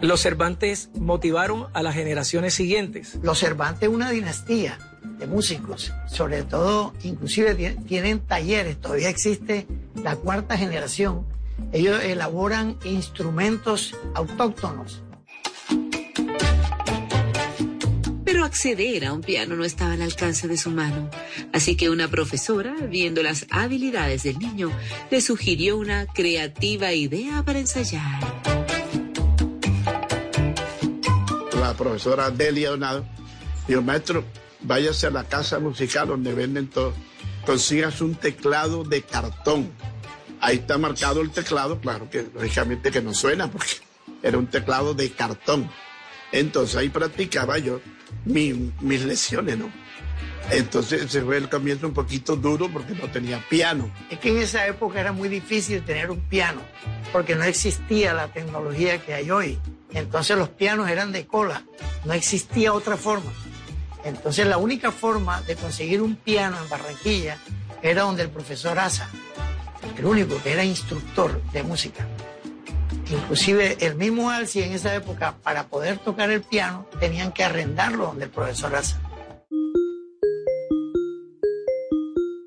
los 0.00 0.20
Cervantes 0.20 0.90
motivaron 0.98 1.66
a 1.72 1.82
las 1.82 1.94
generaciones 1.94 2.54
siguientes. 2.54 3.18
Los 3.22 3.40
Cervantes 3.40 3.88
es 3.88 3.94
una 3.94 4.10
dinastía 4.10 4.78
de 5.18 5.26
músicos, 5.26 5.92
sobre 6.08 6.42
todo, 6.42 6.92
inclusive 7.02 7.54
tienen 7.86 8.20
talleres, 8.20 8.80
todavía 8.80 9.08
existe 9.08 9.66
la 10.02 10.16
cuarta 10.16 10.58
generación. 10.58 11.26
Ellos 11.72 12.02
elaboran 12.02 12.76
instrumentos 12.84 13.94
autóctonos 14.14 15.02
acceder 18.46 19.04
a 19.04 19.12
un 19.12 19.20
piano 19.20 19.56
no 19.56 19.64
estaba 19.64 19.92
al 19.92 20.02
alcance 20.02 20.48
de 20.48 20.56
su 20.56 20.70
mano. 20.70 21.10
Así 21.52 21.76
que 21.76 21.90
una 21.90 22.08
profesora, 22.08 22.74
viendo 22.88 23.22
las 23.22 23.46
habilidades 23.50 24.22
del 24.22 24.38
niño, 24.38 24.70
le 25.10 25.20
sugirió 25.20 25.76
una 25.76 26.06
creativa 26.06 26.92
idea 26.92 27.42
para 27.42 27.58
ensayar. 27.58 28.20
La 31.60 31.74
profesora 31.74 32.30
Delia 32.30 32.70
Donado 32.70 33.04
dijo, 33.68 33.82
maestro, 33.82 34.24
váyase 34.60 35.08
a 35.08 35.10
la 35.10 35.24
casa 35.24 35.58
musical 35.58 36.08
donde 36.08 36.32
venden 36.32 36.68
todo, 36.68 36.94
consigas 37.44 38.00
un 38.00 38.14
teclado 38.14 38.84
de 38.84 39.02
cartón. 39.02 39.70
Ahí 40.40 40.56
está 40.56 40.78
marcado 40.78 41.20
el 41.20 41.30
teclado, 41.30 41.80
claro 41.80 42.08
que 42.08 42.26
lógicamente 42.34 42.90
que 42.90 43.02
no 43.02 43.14
suena 43.14 43.50
porque 43.50 43.74
era 44.22 44.38
un 44.38 44.46
teclado 44.46 44.94
de 44.94 45.10
cartón. 45.10 45.70
Entonces 46.32 46.76
ahí 46.76 46.88
practicaba 46.88 47.58
yo 47.58 47.80
mis 48.24 49.04
lesiones, 49.04 49.58
¿no? 49.58 49.70
Entonces 50.50 51.10
se 51.10 51.22
fue 51.22 51.38
el 51.38 51.48
comienzo 51.48 51.88
un 51.88 51.94
poquito 51.94 52.36
duro 52.36 52.68
porque 52.72 52.94
no 52.94 53.10
tenía 53.10 53.44
piano. 53.48 53.90
Es 54.10 54.18
que 54.18 54.30
en 54.30 54.38
esa 54.38 54.66
época 54.66 55.00
era 55.00 55.12
muy 55.12 55.28
difícil 55.28 55.82
tener 55.82 56.10
un 56.10 56.20
piano 56.20 56.60
porque 57.12 57.34
no 57.34 57.44
existía 57.44 58.14
la 58.14 58.28
tecnología 58.28 58.98
que 58.98 59.14
hay 59.14 59.30
hoy. 59.30 59.58
Entonces 59.92 60.36
los 60.36 60.48
pianos 60.48 60.88
eran 60.88 61.10
de 61.10 61.26
cola, 61.26 61.64
no 62.04 62.12
existía 62.12 62.72
otra 62.72 62.96
forma. 62.96 63.32
Entonces 64.04 64.46
la 64.46 64.58
única 64.58 64.92
forma 64.92 65.42
de 65.42 65.56
conseguir 65.56 66.00
un 66.00 66.14
piano 66.14 66.56
en 66.62 66.68
Barranquilla 66.68 67.38
era 67.82 68.02
donde 68.02 68.22
el 68.22 68.30
profesor 68.30 68.78
Asa, 68.78 69.10
el 69.98 70.04
único 70.04 70.40
que 70.42 70.52
era 70.52 70.64
instructor 70.64 71.42
de 71.52 71.62
música. 71.64 72.06
Inclusive 73.10 73.76
el 73.80 73.94
mismo 73.94 74.30
Alci 74.30 74.62
en 74.62 74.72
esa 74.72 74.94
época, 74.94 75.36
para 75.42 75.68
poder 75.68 75.98
tocar 75.98 76.30
el 76.30 76.42
piano, 76.42 76.88
tenían 76.98 77.32
que 77.32 77.44
arrendarlo 77.44 78.06
donde 78.06 78.24
el 78.24 78.30
profesor 78.30 78.74
Asa. 78.74 79.00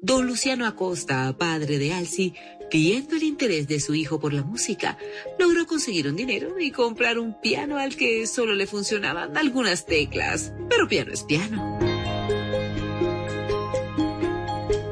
Don 0.02 0.26
Luciano 0.26 0.66
Acosta, 0.66 1.34
padre 1.38 1.78
de 1.78 1.94
Alci, 1.94 2.34
viendo 2.72 3.16
el 3.16 3.24
interés 3.24 3.68
de 3.68 3.80
su 3.80 3.94
hijo 3.94 4.20
por 4.20 4.34
la 4.34 4.44
música, 4.44 4.98
logró 5.38 5.66
conseguir 5.66 6.08
un 6.08 6.16
dinero 6.16 6.60
y 6.60 6.72
comprar 6.72 7.20
un 7.20 7.40
piano 7.40 7.78
al 7.78 7.96
que 7.96 8.28
solo 8.28 8.54
le 8.54 8.68
funcionaban 8.68 9.38
algunas 9.38 9.86
teclas. 9.86 10.52
Pero 10.68 10.88
piano 10.88 11.14
es 11.14 11.24
piano. 11.24 11.80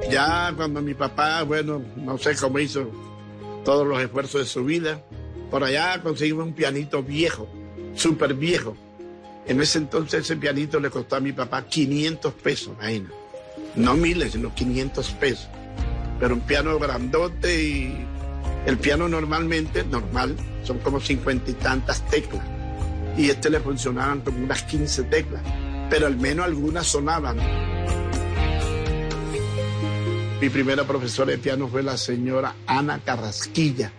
Ya 0.10 0.54
cuando 0.56 0.82
mi 0.82 0.94
papá, 0.94 1.44
bueno, 1.44 1.84
no 1.98 2.18
sé 2.18 2.36
cómo 2.36 2.60
hizo 2.60 2.90
todos 3.66 3.86
los 3.86 4.02
esfuerzos 4.02 4.42
de 4.42 4.48
su 4.48 4.64
vida, 4.64 5.04
por 5.50 5.64
allá 5.64 6.02
conseguimos 6.02 6.46
un 6.46 6.54
pianito 6.54 7.02
viejo, 7.04 7.48
súper 7.96 8.34
viejo. 8.34 8.76
En 9.46 9.62
ese 9.62 9.78
entonces 9.78 10.26
ese 10.26 10.36
pianito 10.36 10.80
le 10.80 10.90
costó 10.90 11.16
a 11.16 11.20
mi 11.22 11.32
papá 11.32 11.66
500 11.66 12.34
pesos, 12.34 12.74
imagina. 12.78 13.10
No 13.76 13.94
miles, 13.96 14.34
sino 14.34 14.54
500 14.54 15.12
pesos. 15.12 15.48
Pero 16.20 16.36
un 16.36 16.42
piano 16.42 16.78
grandote 16.80 17.64
y 17.64 18.06
el 18.66 18.78
piano 18.78 19.08
normalmente, 19.08 19.86
normal, 19.86 20.36
son 20.64 20.80
como 20.80 21.00
cincuenta 21.00 21.50
y 21.52 21.54
tantas 21.54 22.06
teclas. 22.10 22.46
Y 23.18 23.30
este 23.30 23.50
le 23.50 23.62
funcionaban 23.62 24.22
como 24.22 24.44
unas 24.44 24.64
15 24.64 25.04
teclas. 25.04 25.42
Pero 25.90 26.08
al 26.08 26.18
menos 26.18 26.46
algunas 26.46 26.88
sonaban. 26.88 27.38
Mi 30.42 30.50
primera 30.50 30.84
profesora 30.84 31.32
de 31.32 31.38
piano 31.38 31.68
fue 31.68 31.84
la 31.84 31.98
señora 31.98 32.54
Ana 32.68 33.00
Carrasquilla 33.00 33.92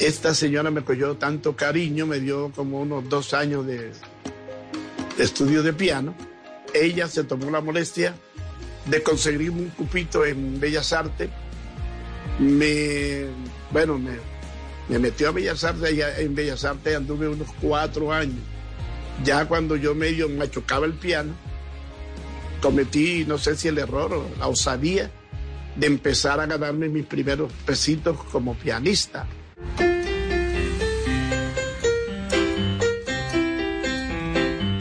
esta 0.00 0.34
señora 0.34 0.70
me 0.70 0.82
cogió 0.82 1.16
tanto 1.16 1.54
cariño, 1.54 2.06
me 2.06 2.20
dio 2.20 2.50
como 2.56 2.80
unos 2.80 3.08
dos 3.08 3.34
años 3.34 3.66
de, 3.66 3.92
estudio 5.18 5.62
de 5.62 5.74
piano. 5.74 6.14
Ella 6.72 7.06
se 7.06 7.24
tomó 7.24 7.50
la 7.50 7.60
molestia 7.60 8.14
de 8.86 9.02
conseguir 9.02 9.50
un 9.50 9.68
cupito 9.68 10.24
en 10.24 10.58
Bellas 10.58 10.94
Artes. 10.94 11.28
Me, 12.38 13.26
bueno, 13.70 13.98
me, 13.98 14.12
me 14.88 14.98
metió 14.98 15.28
a 15.28 15.32
Bellas 15.32 15.64
Artes, 15.64 15.94
en 16.18 16.34
Bellas 16.34 16.64
Artes 16.64 16.96
anduve 16.96 17.28
unos 17.28 17.48
cuatro 17.60 18.10
años. 18.10 18.40
Ya 19.22 19.46
cuando 19.46 19.76
yo 19.76 19.94
medio 19.94 20.30
me 20.30 20.50
chocaba 20.50 20.86
el 20.86 20.94
piano, 20.94 21.34
cometí, 22.62 23.26
no 23.26 23.36
sé 23.36 23.54
si 23.54 23.68
el 23.68 23.76
error 23.76 24.14
o 24.14 24.26
la 24.38 24.48
osadía, 24.48 25.10
de 25.76 25.86
empezar 25.86 26.40
a 26.40 26.46
ganarme 26.46 26.88
mis 26.88 27.04
primeros 27.04 27.52
pesitos 27.66 28.16
como 28.24 28.54
pianista. 28.54 29.26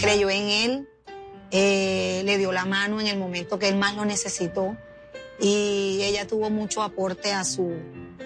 Creyó 0.10 0.32
en 0.32 0.50
él, 0.50 0.88
eh, 1.52 2.24
le 2.26 2.40
dio 2.40 2.52
la 2.52 2.66
mano 2.66 3.00
en 3.00 3.06
el 3.06 3.20
momento 3.20 3.60
que 3.60 3.68
él 3.68 3.76
más 3.76 3.96
lo 3.96 4.06
necesitó 4.06 4.76
y 5.40 6.00
ella 6.02 6.26
tuvo 6.26 6.50
mucho 6.50 6.82
aporte 6.82 7.32
a 7.32 7.44
su, 7.44 7.76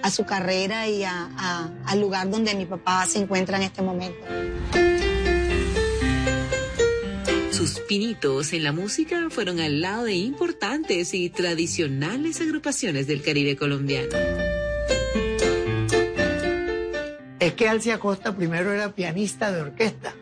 a 0.01 0.09
su 0.09 0.23
carrera 0.23 0.87
y 0.87 1.03
al 1.03 1.99
lugar 1.99 2.29
donde 2.29 2.55
mi 2.55 2.65
papá 2.65 3.05
se 3.05 3.19
encuentra 3.19 3.57
en 3.57 3.63
este 3.63 3.81
momento. 3.81 4.25
Sus 7.51 7.81
pinitos 7.81 8.53
en 8.53 8.63
la 8.63 8.71
música 8.71 9.27
fueron 9.29 9.59
al 9.59 9.81
lado 9.81 10.05
de 10.05 10.13
importantes 10.13 11.13
y 11.13 11.29
tradicionales 11.31 12.39
agrupaciones 12.39 13.07
del 13.07 13.21
Caribe 13.21 13.57
colombiano. 13.57 14.15
Es 17.39 17.53
que 17.55 17.67
Alcia 17.67 17.99
Costa 17.99 18.33
primero 18.33 18.71
era 18.71 18.95
pianista 18.95 19.51
de 19.51 19.63
orquesta. 19.63 20.15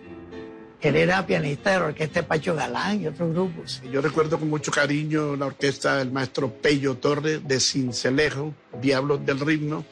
Él 0.81 0.95
era 0.95 1.25
pianista 1.27 1.71
de 1.71 1.79
la 1.79 1.85
orquesta 1.85 2.21
de 2.21 2.27
Pacho 2.27 2.55
Galán 2.55 3.01
y 3.01 3.07
otros 3.07 3.33
grupos. 3.33 3.81
Yo 3.91 4.01
recuerdo 4.01 4.39
con 4.39 4.49
mucho 4.49 4.71
cariño 4.71 5.35
la 5.35 5.45
orquesta 5.45 5.97
del 5.97 6.11
maestro 6.11 6.51
Pello 6.51 6.95
Torres 6.95 7.47
de 7.47 7.59
Cincelejo, 7.59 8.53
Diablos 8.81 9.23
del 9.25 9.39
Ritmo, 9.39 9.85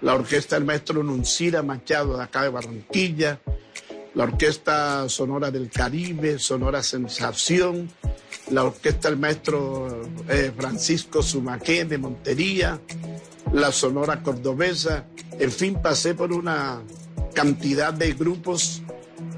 la 0.00 0.14
orquesta 0.14 0.56
del 0.56 0.64
maestro 0.64 1.02
Nuncira 1.02 1.62
Machado 1.62 2.16
de 2.16 2.22
acá 2.22 2.42
de 2.42 2.50
Barranquilla, 2.50 3.40
la 4.14 4.24
Orquesta 4.24 5.08
Sonora 5.08 5.50
del 5.50 5.70
Caribe, 5.70 6.38
Sonora 6.38 6.82
Sensación, 6.82 7.90
la 8.50 8.64
Orquesta 8.64 9.10
del 9.10 9.18
Maestro 9.18 10.02
eh, 10.28 10.52
Francisco 10.56 11.22
Sumaqué 11.22 11.84
de 11.84 11.98
Montería, 11.98 12.80
la 13.52 13.72
Sonora 13.72 14.22
Cordobesa, 14.22 15.06
en 15.38 15.52
fin, 15.52 15.80
pasé 15.80 16.14
por 16.14 16.32
una 16.32 16.82
cantidad 17.34 17.92
de 17.92 18.12
grupos 18.14 18.82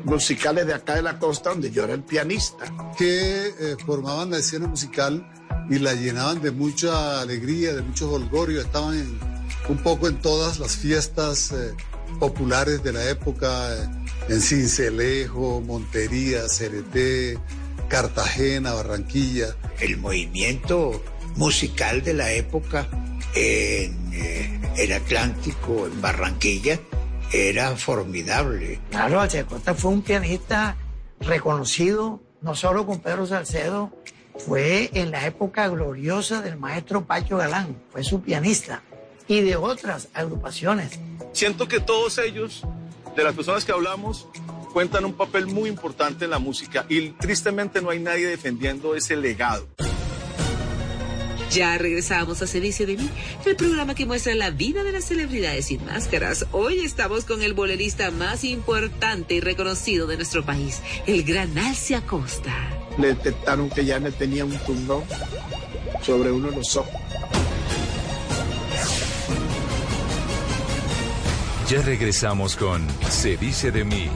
musicales 0.05 0.67
de 0.67 0.75
acá 0.75 0.95
de 0.95 1.03
la 1.03 1.19
costa 1.19 1.51
donde 1.51 1.71
yo 1.71 1.85
era 1.85 1.95
el 1.95 2.03
pianista. 2.03 2.65
Que 2.97 3.49
eh, 3.49 3.77
formaban 3.85 4.31
la 4.31 4.39
escena 4.39 4.67
musical 4.67 5.27
y 5.69 5.79
la 5.79 5.95
llenaban 5.95 6.41
de 6.43 6.51
mucha 6.51 7.21
alegría, 7.21 7.75
de 7.75 7.83
mucho 7.83 8.11
holgorio, 8.11 8.61
estaban 8.61 9.19
un 9.69 9.79
poco 9.79 10.09
en 10.09 10.21
todas 10.21 10.59
las 10.59 10.77
fiestas 10.77 11.53
eh, 11.53 11.75
populares 12.19 12.83
de 12.83 12.93
la 12.93 13.09
época, 13.09 13.75
eh, 13.75 13.89
en 14.29 14.41
Cincelejo, 14.41 15.61
Montería, 15.61 16.49
Cereté, 16.49 17.39
Cartagena, 17.89 18.73
Barranquilla. 18.73 19.57
El 19.81 19.97
movimiento 19.99 21.03
musical 21.37 22.03
de 22.03 22.15
la 22.15 22.33
época 22.33 22.89
en 23.35 24.13
el 24.77 24.93
Atlántico, 24.93 25.87
en 25.87 26.01
Barranquilla, 26.01 26.81
era 27.33 27.77
formidable. 27.77 28.81
Claro, 28.91 29.23
Costa 29.49 29.75
fue 29.75 29.91
un 29.91 30.03
pianista 30.03 30.77
reconocido, 31.21 32.21
no 32.43 32.55
solo 32.55 32.87
con 32.87 33.01
Pedro 33.01 33.27
Salcedo, 33.27 33.93
fue 34.39 34.91
en 34.95 35.11
la 35.11 35.27
época 35.27 35.69
gloriosa 35.69 36.41
del 36.41 36.57
maestro 36.57 37.05
Pacho 37.05 37.37
Galán, 37.37 37.77
fue 37.91 38.03
su 38.03 38.23
pianista, 38.23 38.83
y 39.29 39.43
de 39.43 39.57
otras 39.57 40.09
agrupaciones. 40.15 40.99
Siento 41.33 41.69
que 41.69 41.81
todos 41.81 42.19
ellos, 42.19 42.63
de 43.15 43.25
las 43.25 43.35
personas 43.35 43.65
que 43.65 43.73
hablamos, 43.73 44.27
cuentan 44.73 45.05
un 45.05 45.13
papel 45.13 45.47
muy 45.47 45.69
importante 45.69 46.25
en 46.25 46.31
la 46.31 46.39
música 46.39 46.87
y 46.89 47.11
tristemente 47.11 47.81
no 47.83 47.91
hay 47.91 47.99
nadie 47.99 48.27
defendiendo 48.27 48.95
ese 48.95 49.17
legado. 49.17 49.67
Ya 51.51 51.77
regresamos 51.79 52.43
a 52.43 52.47
Servicio 52.47 52.87
de 52.87 52.97
mí, 52.97 53.11
el 53.45 53.57
programa 53.57 53.97
que 53.97 54.07
muestra 54.07 54.37
la 54.37 54.51
vida 54.51 54.85
de 54.85 54.93
las 54.93 55.07
celebridades 55.07 55.67
sin 55.67 55.85
máscaras. 55.85 56.47
Hoy 56.53 56.79
estamos 56.79 57.25
con 57.25 57.43
el 57.43 57.55
bolerista 57.55 58.13
más 58.13 58.45
importante 58.45 59.35
y 59.35 59.41
reconocido 59.41 60.07
de 60.07 60.17
nuestro 60.17 60.45
país, 60.45 60.81
el 61.09 61.25
gran 61.25 61.59
Alcia 61.59 62.07
Costa. 62.07 62.55
Le 62.99 63.09
detectaron 63.09 63.69
que 63.69 63.85
ya 63.85 63.99
no 63.99 64.13
tenía 64.13 64.45
un 64.45 64.57
tumor 64.59 65.03
sobre 66.03 66.31
uno 66.31 66.51
de 66.51 66.57
los 66.57 66.77
ojos. 66.77 66.95
Ya 71.69 71.83
regresamos 71.83 72.55
con 72.55 72.87
Se 73.09 73.37
dice 73.37 73.73
de 73.73 73.85
mí. 73.85 74.09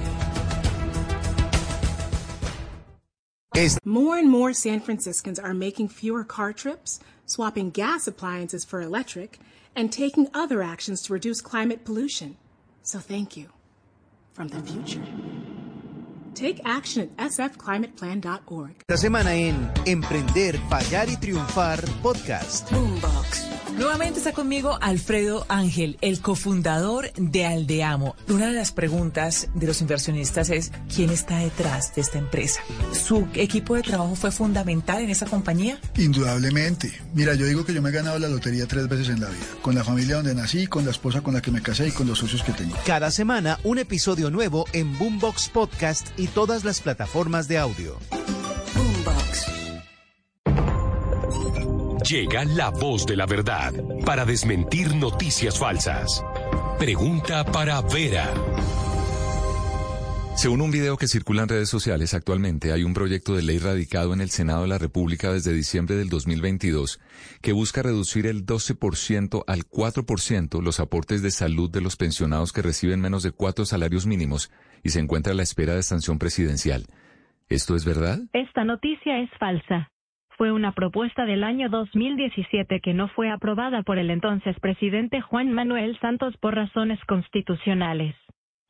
More 3.85 4.19
and 4.19 4.29
more 4.29 4.53
San 4.53 4.81
Franciscans 4.81 5.39
are 5.39 5.55
making 5.55 5.89
fewer 5.89 6.25
car 6.25 6.53
trips. 6.53 7.01
Swapping 7.27 7.71
gas 7.71 8.07
appliances 8.07 8.65
for 8.65 8.81
electric, 8.81 9.39
and 9.77 9.93
taking 9.93 10.29
other 10.33 10.63
actions 10.63 11.03
to 11.03 11.13
reduce 11.13 11.41
climate 11.41 11.85
pollution. 11.85 12.37
So 12.83 12.99
thank 12.99 13.37
you 13.37 13.49
from 14.33 14.49
the 14.49 14.61
future. 14.61 15.03
Take 16.35 16.61
action 16.65 17.11
at 17.17 17.31
sfclimateplan.org. 17.31 18.77
Esta 18.81 18.97
semana 18.97 19.35
en 19.35 19.71
Emprender, 19.87 20.59
Fallar 20.69 21.09
y 21.09 21.17
Triunfar 21.17 21.85
Podcast. 22.03 22.71
Boombox. 22.71 23.55
Nuevamente 23.77 24.21
está 24.21 24.33
conmigo 24.33 24.79
Alfredo 24.81 25.47
Ángel, 25.49 25.99
el 26.01 26.21
cofundador 26.21 27.13
de 27.15 27.45
Aldeamo. 27.45 28.15
Una 28.29 28.47
de 28.47 28.53
las 28.53 28.71
preguntas 28.71 29.49
de 29.53 29.67
los 29.67 29.81
inversionistas 29.81 30.51
es 30.51 30.71
quién 30.95 31.11
está 31.11 31.39
detrás 31.39 31.93
de 31.93 32.03
esta 32.03 32.19
empresa. 32.19 32.61
¿Su 32.93 33.27
equipo 33.35 33.75
de 33.75 33.83
trabajo 33.83 34.15
fue 34.15 34.31
fundamental 34.31 35.03
en 35.03 35.11
esa 35.11 35.27
compañía? 35.27 35.81
Indudablemente. 35.97 36.93
Mira, 37.15 37.35
yo 37.35 37.47
digo 37.47 37.65
que 37.65 37.75
yo 37.75 37.83
me 37.83 37.89
he 37.89 37.93
ganado 37.93 38.17
la 38.21 38.29
lotería 38.29 38.69
tres 38.69 38.89
veces 38.89 39.09
en 39.09 39.21
la 39.21 39.29
vida. 39.29 39.45
Con 39.61 39.75
la 39.75 39.83
familia 39.83 40.17
donde 40.17 40.37
nací, 40.37 40.69
con 40.69 40.85
la 40.85 40.93
esposa 40.93 41.23
con 41.23 41.35
la 41.35 41.43
que 41.43 41.51
me 41.51 41.61
casé 41.61 41.89
y 41.89 41.91
con 41.91 42.07
los 42.07 42.21
socios 42.21 42.45
que 42.45 42.53
tengo. 42.53 42.77
Cada 42.87 43.11
semana 43.11 43.59
un 43.65 43.79
episodio 43.79 44.31
nuevo 44.31 44.67
en 44.73 44.97
Boombox 44.97 45.49
Podcast 45.49 46.09
y 46.17 46.24
todas 46.27 46.65
las 46.65 46.81
plataformas 46.81 47.49
de 47.49 47.59
audio. 47.59 47.99
Llega 52.09 52.45
la 52.45 52.69
voz 52.69 53.07
de 53.07 53.17
la 53.17 53.25
verdad 53.25 53.73
para 54.05 54.27
desmentir 54.27 54.95
noticias 54.95 55.59
falsas. 55.59 56.23
Pregunta 56.79 57.45
para 57.45 57.81
Vera. 57.81 58.31
Según 60.37 60.61
un 60.61 60.73
video 60.73 60.97
que 60.97 61.07
circula 61.07 61.43
en 61.43 61.49
redes 61.49 61.71
sociales 61.71 62.13
actualmente, 62.13 62.73
hay 62.73 62.83
un 62.83 62.93
proyecto 62.93 63.35
de 63.35 63.43
ley 63.43 63.59
radicado 63.59 64.13
en 64.13 64.21
el 64.21 64.31
Senado 64.31 64.63
de 64.63 64.69
la 64.69 64.79
República 64.79 65.33
desde 65.33 65.55
diciembre 65.55 65.95
del 65.95 66.09
2022 66.09 67.01
que 67.41 67.53
busca 67.53 67.83
reducir 67.83 68.27
el 68.27 68.45
12% 68.45 69.45
al 69.47 69.61
4% 69.61 70.61
los 70.61 70.81
aportes 70.81 71.23
de 71.23 71.31
salud 71.31 71.71
de 71.71 71.81
los 71.81 71.97
pensionados 71.97 72.53
que 72.53 72.63
reciben 72.63 73.01
menos 73.01 73.23
de 73.23 73.31
cuatro 73.31 73.65
salarios 73.65 74.07
mínimos 74.07 74.53
y 74.83 74.91
se 74.91 75.01
encuentra 75.01 75.33
a 75.33 75.37
la 75.37 75.45
espera 75.45 75.75
de 75.75 75.83
sanción 75.83 76.19
presidencial. 76.19 76.87
¿Esto 77.49 77.77
es 77.77 77.87
verdad? 77.87 78.19
Esta 78.33 78.65
noticia 78.65 79.21
es 79.21 79.31
falsa. 79.39 79.93
Fue 80.37 80.51
una 80.51 80.73
propuesta 80.73 81.27
del 81.27 81.45
año 81.45 81.71
2017 81.71 82.81
que 82.81 82.93
no 82.93 83.09
fue 83.09 83.31
aprobada 83.31 83.83
por 83.83 83.99
el 83.99 84.11
entonces 84.11 84.59
presidente 84.61 85.21
Juan 85.21 85.53
Manuel 85.53 85.97
Santos 86.01 86.37
por 86.39 86.55
razones 86.55 86.99
constitucionales. 87.07 88.17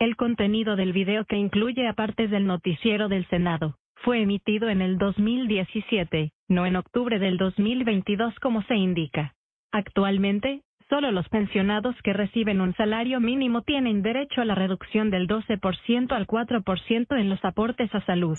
El 0.00 0.16
contenido 0.16 0.74
del 0.74 0.92
video 0.92 1.24
que 1.24 1.36
incluye 1.36 1.86
a 1.86 1.92
partes 1.92 2.30
del 2.30 2.46
noticiero 2.46 3.08
del 3.08 3.26
Senado 3.28 3.76
fue 4.04 4.22
emitido 4.22 4.68
en 4.68 4.82
el 4.82 4.98
2017, 4.98 6.32
no 6.48 6.66
en 6.66 6.76
octubre 6.76 7.18
del 7.20 7.38
2022 7.38 8.34
como 8.40 8.62
se 8.64 8.74
indica. 8.74 9.34
Actualmente, 9.72 10.62
solo 10.90 11.12
los 11.12 11.28
pensionados 11.28 11.94
que 12.02 12.12
reciben 12.12 12.60
un 12.60 12.74
salario 12.74 13.20
mínimo 13.20 13.62
tienen 13.62 14.02
derecho 14.02 14.40
a 14.40 14.44
la 14.44 14.56
reducción 14.56 15.10
del 15.10 15.28
12% 15.28 16.12
al 16.12 16.26
4% 16.26 17.18
en 17.18 17.28
los 17.30 17.42
aportes 17.44 17.94
a 17.94 18.04
salud. 18.04 18.36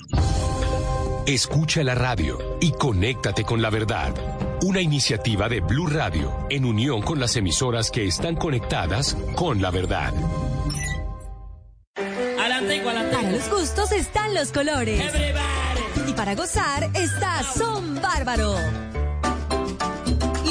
Escucha 1.25 1.83
la 1.83 1.95
radio 1.95 2.37
y 2.61 2.71
conéctate 2.73 3.43
con 3.43 3.61
la 3.61 3.69
verdad. 3.69 4.13
Una 4.61 4.81
iniciativa 4.81 5.47
de 5.47 5.61
Blue 5.61 5.87
Radio 5.87 6.31
en 6.49 6.65
unión 6.65 7.01
con 7.01 7.19
las 7.19 7.37
emisoras 7.37 7.89
que 7.89 8.05
están 8.05 8.35
conectadas 8.35 9.15
con 9.35 9.61
la 9.61 9.71
verdad. 9.71 10.13
Para 12.45 13.31
los 13.31 13.49
gustos 13.49 13.91
están 13.91 14.35
los 14.35 14.51
colores. 14.51 15.01
Y 16.05 16.13
para 16.13 16.35
gozar 16.35 16.91
está 16.93 17.41
Son 17.41 17.99
Bárbaro. 17.99 18.55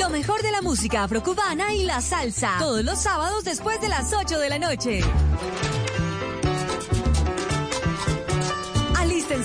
Lo 0.01 0.11
mejor 0.11 0.43
de 0.43 0.51
la 0.51 0.61
música 0.61 1.05
afrocubana 1.05 1.73
y 1.73 1.85
la 1.85 2.01
salsa. 2.01 2.57
Todos 2.59 2.85
los 2.85 3.01
sábados 3.01 3.45
después 3.45 3.81
de 3.81 3.89
las 3.89 4.13
8 4.13 4.41
de 4.41 4.51
la 4.51 4.59
noche. 4.59 5.03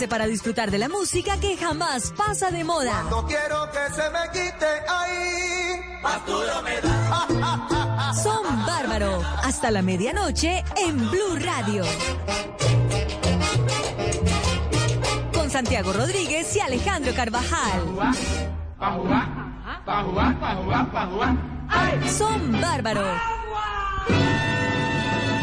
para 0.08 0.26
disfrutar 0.28 0.72
de 0.72 0.78
la 0.78 0.88
música 0.88 1.40
que 1.40 1.58
jamás 1.58 2.14
pasa 2.16 2.52
de 2.52 2.64
moda. 2.64 3.06
Cuando 3.10 3.28
quiero 3.28 3.70
que 3.72 3.94
se 3.94 4.10
me 4.10 4.32
quite 4.32 4.66
ahí, 4.88 5.82
me 6.64 6.82
da. 6.82 7.68
Bárbaro. 8.56 9.22
Hasta 9.44 9.72
la 9.72 9.82
medianoche 9.82 10.64
en 10.78 10.98
Blue 10.98 11.38
Radio. 11.40 11.84
Con 15.34 15.50
Santiago 15.50 15.94
Rodríguez 15.94 16.56
y 16.56 16.60
Alejandro 16.60 17.14
Carvajal. 17.14 17.84
Son 22.08 22.62
Bárbaro. 22.62 23.06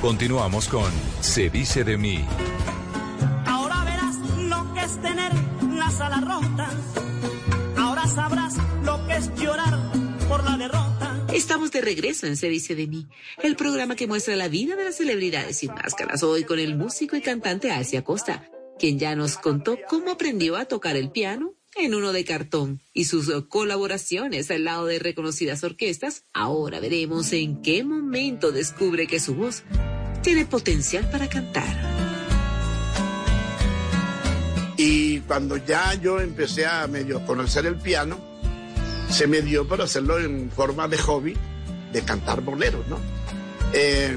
Continuamos 0.00 0.68
con 0.68 0.92
Se 1.20 1.50
dice 1.50 1.82
de 1.82 1.98
mí. 1.98 2.24
Ahora 3.46 3.82
verás 3.82 4.16
lo 4.38 4.72
que 4.72 4.80
es 4.80 5.02
tener 5.02 5.32
la 5.74 5.90
sala 5.90 6.20
rota. 6.20 6.70
Ahora 7.76 8.06
sabrás 8.06 8.54
lo 8.84 9.04
que 9.08 9.16
es 9.16 9.34
llorar 9.34 9.76
por 10.28 10.44
la 10.44 10.56
derrota. 10.56 11.26
Estamos 11.34 11.72
de 11.72 11.80
regreso 11.80 12.26
en 12.28 12.36
Se 12.36 12.48
dice 12.48 12.76
de 12.76 12.86
mí, 12.86 13.08
el 13.42 13.56
programa 13.56 13.96
que 13.96 14.06
muestra 14.06 14.36
la 14.36 14.46
vida 14.46 14.76
de 14.76 14.84
las 14.84 14.96
celebridades 14.96 15.58
sin 15.58 15.74
máscaras. 15.74 16.22
Hoy 16.22 16.44
con 16.44 16.60
el 16.60 16.76
músico 16.76 17.16
y 17.16 17.20
cantante 17.20 17.72
Alcia 17.72 18.04
Costa, 18.04 18.48
quien 18.78 19.00
ya 19.00 19.16
nos 19.16 19.36
contó 19.36 19.78
cómo 19.88 20.12
aprendió 20.12 20.56
a 20.56 20.66
tocar 20.66 20.94
el 20.94 21.10
piano 21.10 21.57
en 21.78 21.94
uno 21.94 22.12
de 22.12 22.24
cartón 22.24 22.80
y 22.92 23.04
sus 23.04 23.30
colaboraciones 23.48 24.50
al 24.50 24.64
lado 24.64 24.86
de 24.86 24.98
reconocidas 24.98 25.62
orquestas, 25.62 26.24
ahora 26.32 26.80
veremos 26.80 27.32
en 27.32 27.62
qué 27.62 27.84
momento 27.84 28.50
descubre 28.50 29.06
que 29.06 29.20
su 29.20 29.34
voz 29.34 29.62
tiene 30.22 30.44
potencial 30.44 31.08
para 31.10 31.28
cantar. 31.28 31.98
Y 34.76 35.20
cuando 35.20 35.56
ya 35.56 35.94
yo 35.94 36.20
empecé 36.20 36.66
a 36.66 36.86
medio 36.86 37.24
conocer 37.24 37.66
el 37.66 37.76
piano, 37.76 38.18
se 39.10 39.26
me 39.26 39.42
dio 39.42 39.66
por 39.66 39.80
hacerlo 39.80 40.18
en 40.18 40.50
forma 40.50 40.88
de 40.88 40.98
hobby, 40.98 41.36
de 41.92 42.02
cantar 42.02 42.42
boleros, 42.42 42.86
¿no? 42.88 42.98
Eh, 43.72 44.16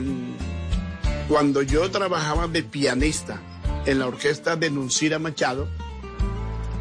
cuando 1.27 1.61
yo 1.61 1.89
trabajaba 1.89 2.47
de 2.47 2.63
pianista 2.63 3.41
en 3.85 3.99
la 3.99 4.07
orquesta 4.07 4.55
de 4.55 4.69
Nuncira 4.69 5.17
Machado, 5.17 5.67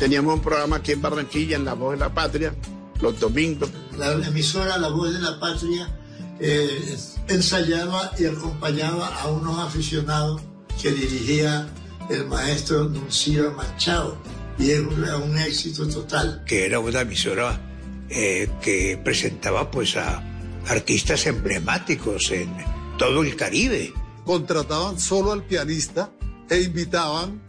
Teníamos 0.01 0.33
un 0.33 0.41
programa 0.41 0.77
aquí 0.77 0.93
en 0.93 1.03
Barranquilla, 1.03 1.57
en 1.57 1.67
La 1.67 1.75
Voz 1.75 1.93
de 1.93 1.99
la 1.99 2.09
Patria, 2.09 2.55
los 3.03 3.21
domingos. 3.21 3.69
La 3.99 4.13
emisora 4.13 4.79
La 4.79 4.89
Voz 4.89 5.13
de 5.13 5.21
la 5.21 5.39
Patria 5.39 5.95
eh, 6.41 6.97
ensayaba 7.29 8.11
y 8.19 8.25
acompañaba 8.25 9.09
a 9.21 9.29
unos 9.29 9.59
aficionados 9.59 10.41
que 10.81 10.91
dirigía 10.93 11.69
el 12.09 12.27
maestro 12.29 12.85
Nuncía 12.85 13.51
Machado. 13.51 14.17
Y 14.59 14.71
era 14.71 15.19
un 15.19 15.37
éxito 15.37 15.87
total. 15.87 16.45
Que 16.47 16.65
era 16.65 16.79
una 16.79 17.03
emisora 17.03 17.61
eh, 18.09 18.49
que 18.63 18.99
presentaba 19.05 19.71
pues 19.71 19.99
a 19.99 20.23
artistas 20.67 21.27
emblemáticos 21.27 22.31
en 22.31 22.51
todo 22.97 23.23
el 23.23 23.37
Caribe. 23.37 23.93
Contrataban 24.25 24.99
solo 24.99 25.33
al 25.33 25.45
pianista 25.45 26.11
e 26.49 26.63
invitaban 26.63 27.43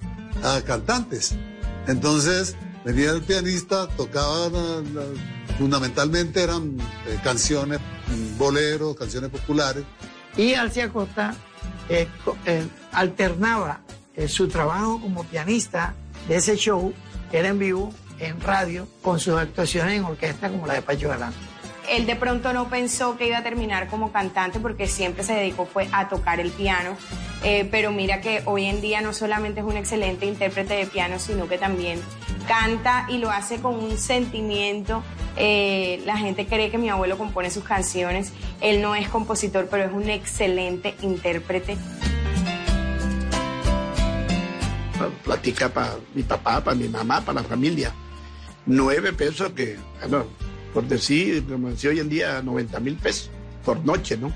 a 0.43 0.59
cantantes. 0.63 1.33
Entonces 1.87 2.55
venía 2.85 3.11
el 3.11 3.21
pianista, 3.21 3.87
tocaba 3.89 4.49
fundamentalmente 5.57 6.41
eran 6.41 6.77
eh, 7.07 7.19
canciones, 7.23 7.79
mm, 7.79 8.37
boleros, 8.37 8.95
canciones 8.95 9.29
populares. 9.29 9.83
Y 10.37 10.53
Alcia 10.53 10.89
Costa 10.89 11.35
eh, 11.89 12.07
eh, 12.45 12.67
alternaba 12.91 13.81
su 14.27 14.47
trabajo 14.47 14.99
como 15.01 15.23
pianista 15.23 15.93
de 16.27 16.35
ese 16.35 16.55
show, 16.55 16.93
que 17.31 17.39
era 17.39 17.49
en 17.49 17.59
vivo, 17.59 17.93
en 18.19 18.39
radio, 18.41 18.87
con 19.01 19.19
sus 19.19 19.35
actuaciones 19.35 19.97
en 19.97 20.03
orquesta 20.03 20.49
como 20.49 20.67
la 20.67 20.75
de 20.75 20.81
Pacho 20.81 21.07
Galán 21.09 21.33
él 21.91 22.05
de 22.05 22.15
pronto 22.15 22.53
no 22.53 22.69
pensó 22.69 23.17
que 23.17 23.27
iba 23.27 23.39
a 23.39 23.43
terminar 23.43 23.87
como 23.87 24.13
cantante 24.13 24.61
porque 24.61 24.87
siempre 24.87 25.25
se 25.25 25.33
dedicó 25.33 25.65
fue 25.65 25.89
a 25.91 26.07
tocar 26.07 26.39
el 26.39 26.49
piano. 26.51 26.95
Eh, 27.43 27.67
pero 27.69 27.91
mira 27.91 28.21
que 28.21 28.43
hoy 28.45 28.65
en 28.65 28.79
día 28.79 29.01
no 29.01 29.13
solamente 29.13 29.59
es 29.59 29.65
un 29.65 29.75
excelente 29.75 30.25
intérprete 30.25 30.75
de 30.75 30.85
piano, 30.85 31.19
sino 31.19 31.49
que 31.49 31.57
también 31.57 31.99
canta 32.47 33.07
y 33.09 33.17
lo 33.17 33.29
hace 33.29 33.59
con 33.59 33.75
un 33.75 33.97
sentimiento. 33.97 35.03
Eh, 35.35 36.01
la 36.05 36.17
gente 36.17 36.47
cree 36.47 36.71
que 36.71 36.77
mi 36.77 36.89
abuelo 36.89 37.17
compone 37.17 37.51
sus 37.51 37.65
canciones. 37.65 38.31
Él 38.61 38.81
no 38.81 38.95
es 38.95 39.09
compositor, 39.09 39.67
pero 39.69 39.83
es 39.83 39.91
un 39.91 40.09
excelente 40.09 40.95
intérprete. 41.01 41.77
Platica 45.25 45.67
para 45.67 45.95
mi 46.13 46.23
papá, 46.23 46.63
para 46.63 46.75
mi 46.75 46.87
mamá, 46.87 47.19
para 47.19 47.41
la 47.41 47.47
familia. 47.47 47.91
Nueve 48.65 49.11
pesos 49.11 49.51
que, 49.53 49.77
bueno, 50.07 50.27
por 50.73 50.87
decir, 50.87 51.43
como 51.45 51.69
decía 51.69 51.89
hoy 51.89 51.99
en 51.99 52.09
día, 52.09 52.41
90 52.41 52.79
mil 52.79 52.95
pesos 52.95 53.29
por 53.65 53.83
noche, 53.85 54.17
¿no? 54.17 54.33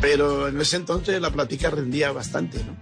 Pero 0.00 0.48
en 0.48 0.60
ese 0.60 0.76
entonces 0.76 1.20
la 1.20 1.30
plática 1.30 1.70
rendía 1.70 2.12
bastante, 2.12 2.58
¿no? 2.64 2.76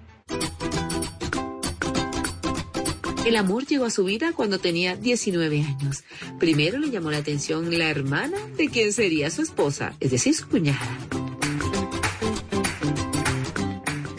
El 3.27 3.37
amor 3.37 3.66
llegó 3.66 3.85
a 3.85 3.90
su 3.90 4.05
vida 4.05 4.33
cuando 4.35 4.59
tenía 4.59 4.97
19 4.97 5.62
años. 5.62 6.05
Primero 6.38 6.79
le 6.79 6.90
llamó 6.90 7.11
la 7.11 7.19
atención 7.19 7.79
la 7.79 7.90
hermana 7.90 8.38
de 8.57 8.69
quien 8.69 8.93
sería 8.93 9.31
su 9.31 9.43
esposa, 9.43 9.95
es 10.01 10.11
decir, 10.11 10.35
su 10.35 10.49
cuñada. 10.49 10.99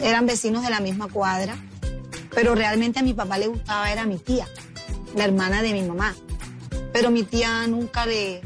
Eran 0.00 0.26
vecinos 0.26 0.62
de 0.62 0.70
la 0.70 0.80
misma 0.80 1.08
cuadra, 1.08 1.56
pero 2.34 2.54
realmente 2.54 3.00
a 3.00 3.02
mi 3.02 3.12
papá 3.12 3.38
le 3.38 3.48
gustaba 3.48 3.92
era 3.92 4.06
mi 4.06 4.18
tía, 4.18 4.48
la 5.16 5.24
hermana 5.24 5.62
de 5.62 5.72
mi 5.72 5.82
mamá 5.82 6.14
pero 7.02 7.10
mi 7.10 7.24
tía 7.24 7.66
nunca 7.66 8.06
le, 8.06 8.40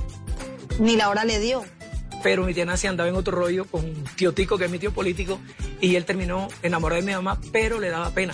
ni 0.78 0.96
la 0.96 1.10
hora 1.10 1.26
le 1.26 1.38
dio. 1.38 1.62
Pero 2.22 2.42
mi 2.42 2.54
tía 2.54 2.64
Nancy 2.64 2.86
andaba 2.86 3.06
en 3.06 3.14
otro 3.14 3.36
rollo 3.36 3.66
con 3.66 3.84
un 3.84 4.04
tío 4.16 4.32
Tico, 4.32 4.56
que 4.56 4.64
es 4.64 4.70
mi 4.70 4.78
tío 4.78 4.94
político, 4.94 5.38
y 5.78 5.94
él 5.94 6.06
terminó 6.06 6.48
enamorado 6.62 7.02
de 7.02 7.06
mi 7.06 7.12
mamá, 7.12 7.38
pero 7.52 7.78
le 7.78 7.90
daba 7.90 8.08
pena. 8.12 8.32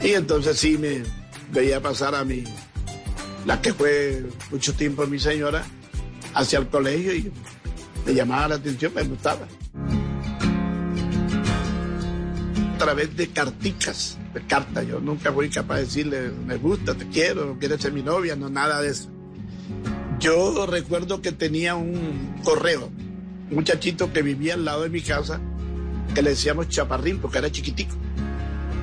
Y 0.00 0.12
entonces 0.12 0.58
sí 0.58 0.78
me 0.78 1.02
veía 1.50 1.82
pasar 1.82 2.14
a 2.14 2.24
mi, 2.24 2.42
la 3.44 3.60
que 3.60 3.74
fue 3.74 4.24
mucho 4.50 4.72
tiempo 4.72 5.06
mi 5.06 5.18
señora, 5.18 5.62
hacia 6.32 6.60
el 6.60 6.68
colegio 6.68 7.14
y 7.14 7.30
me 8.06 8.14
llamaba 8.14 8.48
la 8.48 8.54
atención, 8.54 8.94
me 8.94 9.02
gustaba. 9.02 9.46
Través 12.82 13.16
de 13.16 13.28
carticas 13.28 14.18
de 14.34 14.44
carta. 14.44 14.82
Yo 14.82 14.98
nunca 14.98 15.32
fui 15.32 15.48
capaz 15.48 15.76
de 15.76 15.84
decirle, 15.84 16.32
me 16.44 16.56
gusta, 16.56 16.94
te 16.94 17.06
quiero, 17.06 17.56
quieres 17.56 17.80
ser 17.80 17.92
mi 17.92 18.02
novia, 18.02 18.34
no 18.34 18.50
nada 18.50 18.82
de 18.82 18.90
eso. 18.90 19.08
Yo 20.18 20.66
recuerdo 20.66 21.22
que 21.22 21.30
tenía 21.30 21.76
un 21.76 22.40
correo, 22.42 22.90
un 23.50 23.54
muchachito 23.54 24.12
que 24.12 24.22
vivía 24.22 24.54
al 24.54 24.64
lado 24.64 24.82
de 24.82 24.88
mi 24.88 25.00
casa, 25.00 25.40
que 26.12 26.22
le 26.22 26.30
decíamos 26.30 26.70
Chaparrín, 26.70 27.20
porque 27.20 27.38
era 27.38 27.52
chiquitico. 27.52 27.94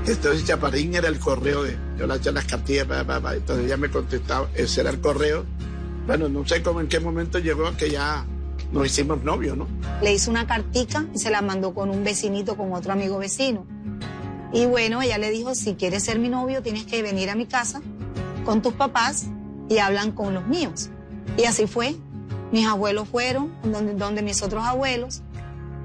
Entonces 0.08 0.46
Chaparrín 0.46 0.96
era 0.96 1.10
el 1.10 1.20
correo 1.20 1.64
de, 1.64 1.78
yo 1.98 2.08
le 2.08 2.14
hacía 2.14 2.32
las 2.32 2.46
cartillas, 2.46 2.88
entonces 2.90 3.66
ella 3.66 3.76
me 3.76 3.90
contestaba, 3.90 4.50
ese 4.56 4.80
era 4.80 4.92
el 4.92 5.02
correo. 5.02 5.46
Bueno, 6.08 6.30
no 6.30 6.48
sé 6.48 6.64
cómo 6.64 6.80
en 6.80 6.88
qué 6.88 7.02
momento 7.02 7.38
llegó 7.38 7.68
a 7.68 7.76
que 7.76 7.90
ya 7.90 8.26
nos 8.72 8.86
hicimos 8.86 9.24
novios, 9.24 9.58
¿no? 9.58 9.68
Le 10.02 10.14
hizo 10.14 10.30
una 10.30 10.46
cartica 10.46 11.06
y 11.14 11.20
se 11.20 11.32
la 11.32 11.42
mandó 11.42 11.74
con 11.74 11.90
un 11.90 12.04
vecinito, 12.04 12.56
con 12.56 12.74
otro 12.74 12.94
amigo 12.94 13.18
vecino. 13.18 13.66
Y 14.54 14.66
bueno, 14.66 15.02
ella 15.02 15.18
le 15.18 15.30
dijo, 15.32 15.56
si 15.56 15.76
quieres 15.76 16.04
ser 16.04 16.20
mi 16.20 16.30
novio, 16.30 16.62
tienes 16.62 16.86
que 16.86 17.02
venir 17.02 17.30
a 17.30 17.36
mi 17.36 17.46
casa 17.46 17.82
con 18.46 18.62
tus 18.62 18.74
papás 18.74 19.28
y 19.70 19.78
hablan 19.78 20.12
con 20.12 20.34
los 20.34 20.48
míos. 20.48 20.90
Y 21.38 21.46
así 21.46 21.68
fue. 21.68 21.96
Mis 22.52 22.66
abuelos 22.66 23.08
fueron 23.08 23.52
donde, 23.64 23.94
donde 23.94 24.24
mis 24.24 24.42
otros 24.42 24.64
abuelos 24.66 25.22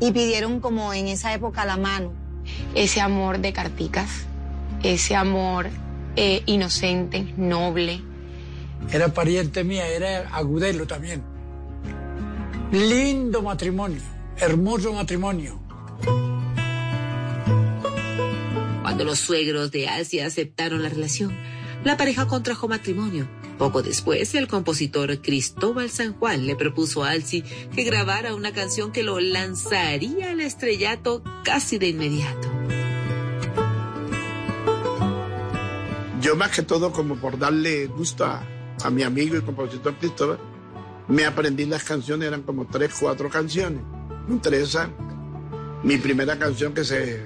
y 0.01 0.13
pidieron 0.13 0.61
como 0.61 0.95
en 0.95 1.09
esa 1.09 1.35
época 1.35 1.65
la 1.67 1.77
mano. 1.77 2.13
Ese 2.75 3.01
amor 3.01 3.39
de 3.39 3.53
carticas, 3.53 4.09
ese 4.83 5.15
amor 5.15 5.69
eh, 6.17 6.43
inocente, 6.47 7.35
noble. 7.37 8.01
Era 8.91 9.09
pariente 9.09 9.65
mía, 9.65 9.87
era 9.89 10.29
agudelo 10.35 10.87
también. 10.87 11.34
Lindo 12.75 13.41
matrimonio, 13.41 14.03
hermoso 14.37 14.93
matrimonio. 14.93 15.61
Cuando 18.83 19.05
los 19.05 19.21
suegros 19.21 19.71
de 19.71 19.87
Asia 19.87 20.27
aceptaron 20.27 20.83
la 20.83 20.89
relación, 20.89 21.33
la 21.85 21.97
pareja 21.97 22.27
contrajo 22.27 22.67
matrimonio. 22.67 23.29
Poco 23.59 23.81
después, 23.81 24.35
el 24.35 24.49
compositor 24.49 25.23
Cristóbal 25.23 25.89
San 25.89 26.15
Juan 26.15 26.49
le 26.49 26.57
propuso 26.57 27.05
a 27.05 27.11
Alci 27.11 27.43
que 27.43 27.85
grabara 27.85 28.35
una 28.35 28.53
canción 28.53 28.91
que 28.91 29.05
lo 29.05 29.21
lanzaría 29.21 30.33
al 30.33 30.41
estrellato 30.41 31.23
casi 31.45 31.79
de 31.79 31.91
inmediato. 31.91 32.51
Yo 36.21 36.35
más 36.35 36.51
que 36.51 36.63
todo 36.63 36.93
como 36.93 37.15
por 37.21 37.39
darle 37.39 37.87
gusto 37.87 38.25
a, 38.25 38.45
mi 38.91 39.05
amigo 39.05 39.37
y 39.37 39.43
compositor 39.43 39.95
Cristóbal, 39.95 40.41
Me 41.09 41.25
aprendí 41.25 41.67
las 41.67 41.85
canciones, 41.85 42.29
eran 42.29 42.43
como 42.43 42.67
tres, 42.67 42.95
cuatro 42.99 43.29
canciones. 43.29 43.83
Entre 44.29 44.63
esas, 44.63 44.89
mi 45.83 45.99
primera 45.99 46.39
canción 46.39 46.73
que 46.73 46.85
se 46.85 47.23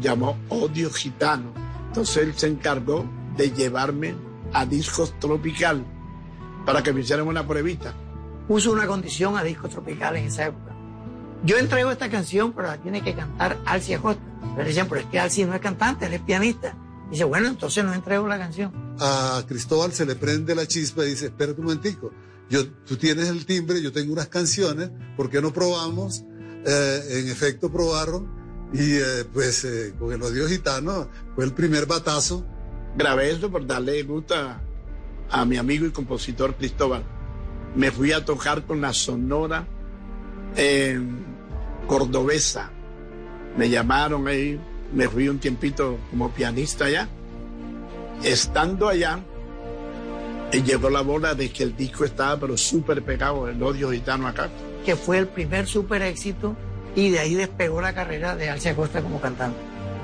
llamó 0.00 0.38
Odio 0.48 0.90
Gitano. 0.90 1.52
Entonces 1.88 2.18
él 2.18 2.34
se 2.36 2.48
encargó 2.48 3.06
de 3.36 3.50
llevarme 3.50 4.14
a 4.52 4.66
discos 4.66 5.18
tropical 5.18 5.84
para 6.66 6.82
que 6.82 6.92
me 6.92 7.00
hicieran 7.00 7.26
una 7.26 7.46
pruebita. 7.46 7.94
Puso 8.46 8.72
una 8.72 8.86
condición 8.86 9.36
a 9.36 9.42
discos 9.42 9.70
tropical 9.70 10.16
en 10.16 10.26
esa 10.26 10.46
época. 10.46 10.72
Yo 11.44 11.56
entrego 11.58 11.90
esta 11.90 12.08
canción, 12.08 12.52
pero 12.52 12.68
la 12.68 12.78
tiene 12.78 13.02
que 13.02 13.14
cantar 13.14 13.58
Alci 13.64 13.94
Acosta. 13.94 14.22
Le 14.56 14.64
decían, 14.64 14.86
pero 14.88 15.00
es 15.00 15.06
que 15.06 15.18
Alci 15.18 15.44
no 15.44 15.54
es 15.54 15.60
cantante, 15.60 16.06
él 16.06 16.12
es 16.12 16.20
pianista. 16.20 16.76
Dice, 17.10 17.24
bueno, 17.24 17.48
entonces 17.48 17.84
no 17.84 17.92
entrego 17.92 18.28
la 18.28 18.38
canción. 18.38 18.72
A 19.00 19.42
Cristóbal 19.46 19.92
se 19.92 20.06
le 20.06 20.14
prende 20.14 20.54
la 20.54 20.66
chispa 20.66 21.04
y 21.04 21.10
dice, 21.10 21.26
espérate 21.26 21.60
un 21.60 21.66
momentico, 21.66 22.10
yo, 22.52 22.66
tú 22.84 22.98
tienes 22.98 23.30
el 23.30 23.46
timbre, 23.46 23.80
yo 23.80 23.92
tengo 23.92 24.12
unas 24.12 24.28
canciones, 24.28 24.90
¿por 25.16 25.30
qué 25.30 25.40
no 25.40 25.54
probamos? 25.54 26.22
Eh, 26.66 27.00
en 27.12 27.28
efecto 27.30 27.72
probaron 27.72 28.28
y 28.74 28.96
eh, 28.96 29.24
pues 29.32 29.64
eh, 29.64 29.94
con 29.98 30.12
el 30.12 30.22
odio 30.22 30.46
gitano 30.46 31.08
fue 31.34 31.46
el 31.46 31.54
primer 31.54 31.86
batazo. 31.86 32.44
Grabé 32.94 33.30
eso 33.30 33.50
por 33.50 33.66
darle 33.66 34.02
gusto 34.02 34.34
a, 34.34 34.60
a 35.30 35.46
mi 35.46 35.56
amigo 35.56 35.86
y 35.86 35.92
compositor 35.92 36.54
Cristóbal. 36.54 37.02
Me 37.74 37.90
fui 37.90 38.12
a 38.12 38.22
tocar 38.22 38.66
con 38.66 38.82
la 38.82 38.92
Sonora 38.92 39.66
cordobesa. 41.86 42.70
Me 43.56 43.70
llamaron 43.70 44.28
ahí, 44.28 44.60
me 44.92 45.08
fui 45.08 45.26
un 45.26 45.38
tiempito 45.38 45.96
como 46.10 46.30
pianista 46.30 46.84
allá. 46.84 47.08
Estando 48.22 48.90
allá, 48.90 49.24
llegó 50.60 50.90
la 50.90 51.00
bola 51.00 51.34
de 51.34 51.50
que 51.50 51.62
el 51.62 51.74
disco 51.76 52.04
estaba 52.04 52.38
pero 52.38 52.56
súper 52.56 53.02
pegado, 53.02 53.48
el 53.48 53.62
odio 53.62 53.90
gitano 53.90 54.28
acá. 54.28 54.50
Que 54.84 54.96
fue 54.96 55.18
el 55.18 55.28
primer 55.28 55.66
súper 55.66 56.02
éxito 56.02 56.54
y 56.94 57.10
de 57.10 57.20
ahí 57.20 57.34
despegó 57.34 57.80
la 57.80 57.94
carrera 57.94 58.36
de 58.36 58.50
Alcia 58.50 58.76
Costa 58.76 59.00
como 59.00 59.20
cantante. 59.20 59.58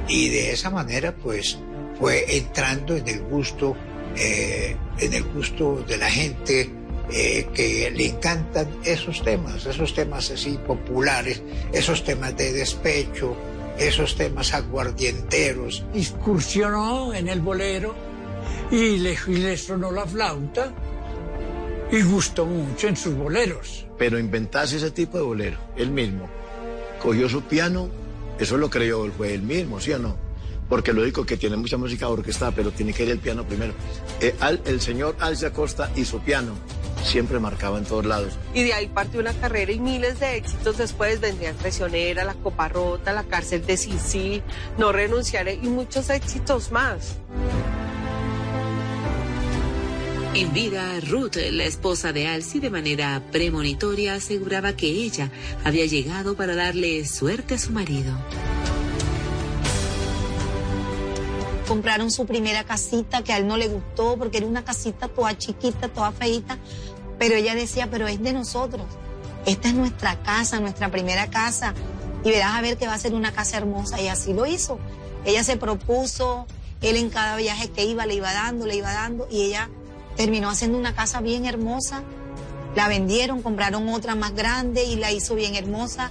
Y 0.08 0.30
de 0.30 0.52
esa 0.52 0.70
manera, 0.70 1.14
pues, 1.14 1.58
fue 1.98 2.36
entrando 2.36 2.96
en 2.96 3.06
el 3.08 3.20
gusto, 3.24 3.76
eh, 4.16 4.76
en 4.98 5.12
el 5.12 5.24
gusto 5.24 5.84
de 5.86 5.98
la 5.98 6.08
gente 6.08 6.70
eh, 7.10 7.48
que 7.52 7.90
le 7.94 8.06
encantan 8.06 8.68
esos 8.84 9.22
temas, 9.22 9.66
esos 9.66 9.94
temas 9.94 10.30
así 10.30 10.58
populares, 10.66 11.42
esos 11.72 12.04
temas 12.04 12.36
de 12.36 12.52
despecho, 12.52 13.36
esos 13.78 14.16
temas 14.16 14.54
aguardienteros. 14.54 15.84
Excursionó 15.94 17.12
en 17.12 17.28
el 17.28 17.40
bolero 17.40 17.94
y 18.70 18.98
le, 18.98 19.16
y 19.26 19.36
le 19.36 19.56
sonó 19.56 19.90
la 19.90 20.06
flauta 20.06 20.72
y 21.90 22.02
gustó 22.02 22.46
mucho 22.46 22.88
en 22.88 22.96
sus 22.96 23.14
boleros. 23.14 23.86
Pero 23.96 24.18
inventarse 24.18 24.76
ese 24.76 24.90
tipo 24.90 25.16
de 25.18 25.24
bolero, 25.24 25.58
él 25.76 25.90
mismo, 25.90 26.28
cogió 27.02 27.28
su 27.28 27.42
piano, 27.42 27.88
eso 28.38 28.56
lo 28.56 28.70
creyó, 28.70 29.10
fue 29.12 29.34
él 29.34 29.42
mismo, 29.42 29.80
¿sí 29.80 29.92
o 29.92 29.98
no? 29.98 30.16
Porque 30.68 30.92
lo 30.92 31.02
digo 31.02 31.24
que 31.24 31.38
tiene 31.38 31.56
mucha 31.56 31.78
música 31.78 32.08
orquestada, 32.08 32.52
pero 32.52 32.70
tiene 32.70 32.92
que 32.92 33.04
ir 33.04 33.10
el 33.10 33.18
piano 33.18 33.44
primero. 33.44 33.72
Eh, 34.20 34.34
al, 34.38 34.60
el 34.66 34.82
señor 34.82 35.16
Alce 35.18 35.46
Acosta 35.46 35.90
y 35.96 36.04
su 36.04 36.20
piano 36.20 36.52
siempre 37.02 37.38
marcaba 37.38 37.78
en 37.78 37.84
todos 37.84 38.04
lados. 38.04 38.34
Y 38.52 38.64
de 38.64 38.74
ahí 38.74 38.86
partió 38.86 39.20
una 39.20 39.32
carrera 39.32 39.72
y 39.72 39.80
miles 39.80 40.20
de 40.20 40.36
éxitos 40.36 40.76
después 40.76 41.20
vendrían 41.20 41.56
Traicionera, 41.56 42.24
La 42.24 42.34
Copa 42.34 42.68
Rota, 42.68 43.14
La 43.14 43.24
Cárcel 43.24 43.64
de 43.64 43.78
Sisi, 43.78 44.42
No 44.76 44.92
Renunciaré 44.92 45.54
y 45.54 45.68
muchos 45.68 46.10
éxitos 46.10 46.70
más. 46.70 47.16
En 50.38 50.52
vida, 50.52 51.00
Ruth, 51.00 51.34
la 51.50 51.64
esposa 51.64 52.12
de 52.12 52.28
Alcy, 52.28 52.60
de 52.60 52.70
manera 52.70 53.20
premonitoria 53.32 54.14
aseguraba 54.14 54.76
que 54.76 54.86
ella 54.86 55.32
había 55.64 55.84
llegado 55.84 56.36
para 56.36 56.54
darle 56.54 57.04
suerte 57.06 57.54
a 57.54 57.58
su 57.58 57.72
marido. 57.72 58.16
Compraron 61.66 62.12
su 62.12 62.24
primera 62.24 62.62
casita 62.62 63.24
que 63.24 63.32
a 63.32 63.38
él 63.38 63.48
no 63.48 63.56
le 63.56 63.66
gustó 63.66 64.16
porque 64.16 64.38
era 64.38 64.46
una 64.46 64.64
casita 64.64 65.08
toda 65.08 65.36
chiquita, 65.36 65.88
toda 65.88 66.12
feita, 66.12 66.56
pero 67.18 67.34
ella 67.34 67.56
decía, 67.56 67.90
pero 67.90 68.06
es 68.06 68.22
de 68.22 68.32
nosotros. 68.32 68.86
Esta 69.44 69.66
es 69.66 69.74
nuestra 69.74 70.22
casa, 70.22 70.60
nuestra 70.60 70.88
primera 70.88 71.28
casa 71.30 71.74
y 72.22 72.30
verás 72.30 72.54
a 72.54 72.60
ver 72.60 72.78
que 72.78 72.86
va 72.86 72.94
a 72.94 72.98
ser 73.00 73.14
una 73.14 73.32
casa 73.32 73.56
hermosa 73.56 74.00
y 74.00 74.06
así 74.06 74.32
lo 74.32 74.46
hizo. 74.46 74.78
Ella 75.24 75.42
se 75.42 75.56
propuso, 75.56 76.46
él 76.80 76.94
en 76.94 77.10
cada 77.10 77.36
viaje 77.36 77.70
que 77.70 77.84
iba 77.84 78.06
le 78.06 78.14
iba 78.14 78.32
dando, 78.32 78.66
le 78.66 78.76
iba 78.76 78.92
dando 78.92 79.26
y 79.32 79.42
ella 79.42 79.68
terminó 80.18 80.50
haciendo 80.50 80.76
una 80.76 80.94
casa 80.94 81.20
bien 81.20 81.46
hermosa. 81.46 82.02
La 82.74 82.88
vendieron, 82.88 83.40
compraron 83.40 83.88
otra 83.88 84.16
más 84.16 84.34
grande 84.34 84.84
y 84.84 84.96
la 84.96 85.12
hizo 85.12 85.36
bien 85.36 85.54
hermosa. 85.54 86.10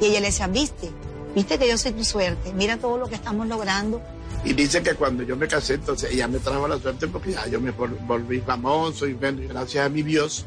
Y 0.00 0.06
ella 0.06 0.20
le 0.20 0.26
decía, 0.26 0.48
viste, 0.48 0.90
viste 1.36 1.56
que 1.56 1.68
yo 1.68 1.78
soy 1.78 1.92
tu 1.92 2.04
suerte, 2.04 2.52
mira 2.52 2.76
todo 2.76 2.98
lo 2.98 3.06
que 3.06 3.14
estamos 3.14 3.46
logrando. 3.46 4.02
Y 4.44 4.52
dice 4.52 4.82
que 4.82 4.94
cuando 4.94 5.22
yo 5.22 5.36
me 5.36 5.46
casé, 5.46 5.74
entonces 5.74 6.12
ella 6.12 6.26
me 6.26 6.40
trajo 6.40 6.66
la 6.66 6.78
suerte 6.78 7.06
porque 7.06 7.32
ya 7.32 7.46
yo 7.46 7.60
me 7.60 7.70
volví 7.70 8.40
famoso 8.40 9.06
y 9.06 9.14
gracias 9.14 9.86
a 9.86 9.88
mi 9.88 10.02
Dios, 10.02 10.44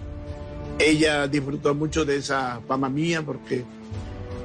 ella 0.78 1.28
disfrutó 1.28 1.74
mucho 1.74 2.04
de 2.04 2.18
esa 2.18 2.60
fama 2.68 2.90
mía 2.90 3.24
porque 3.26 3.64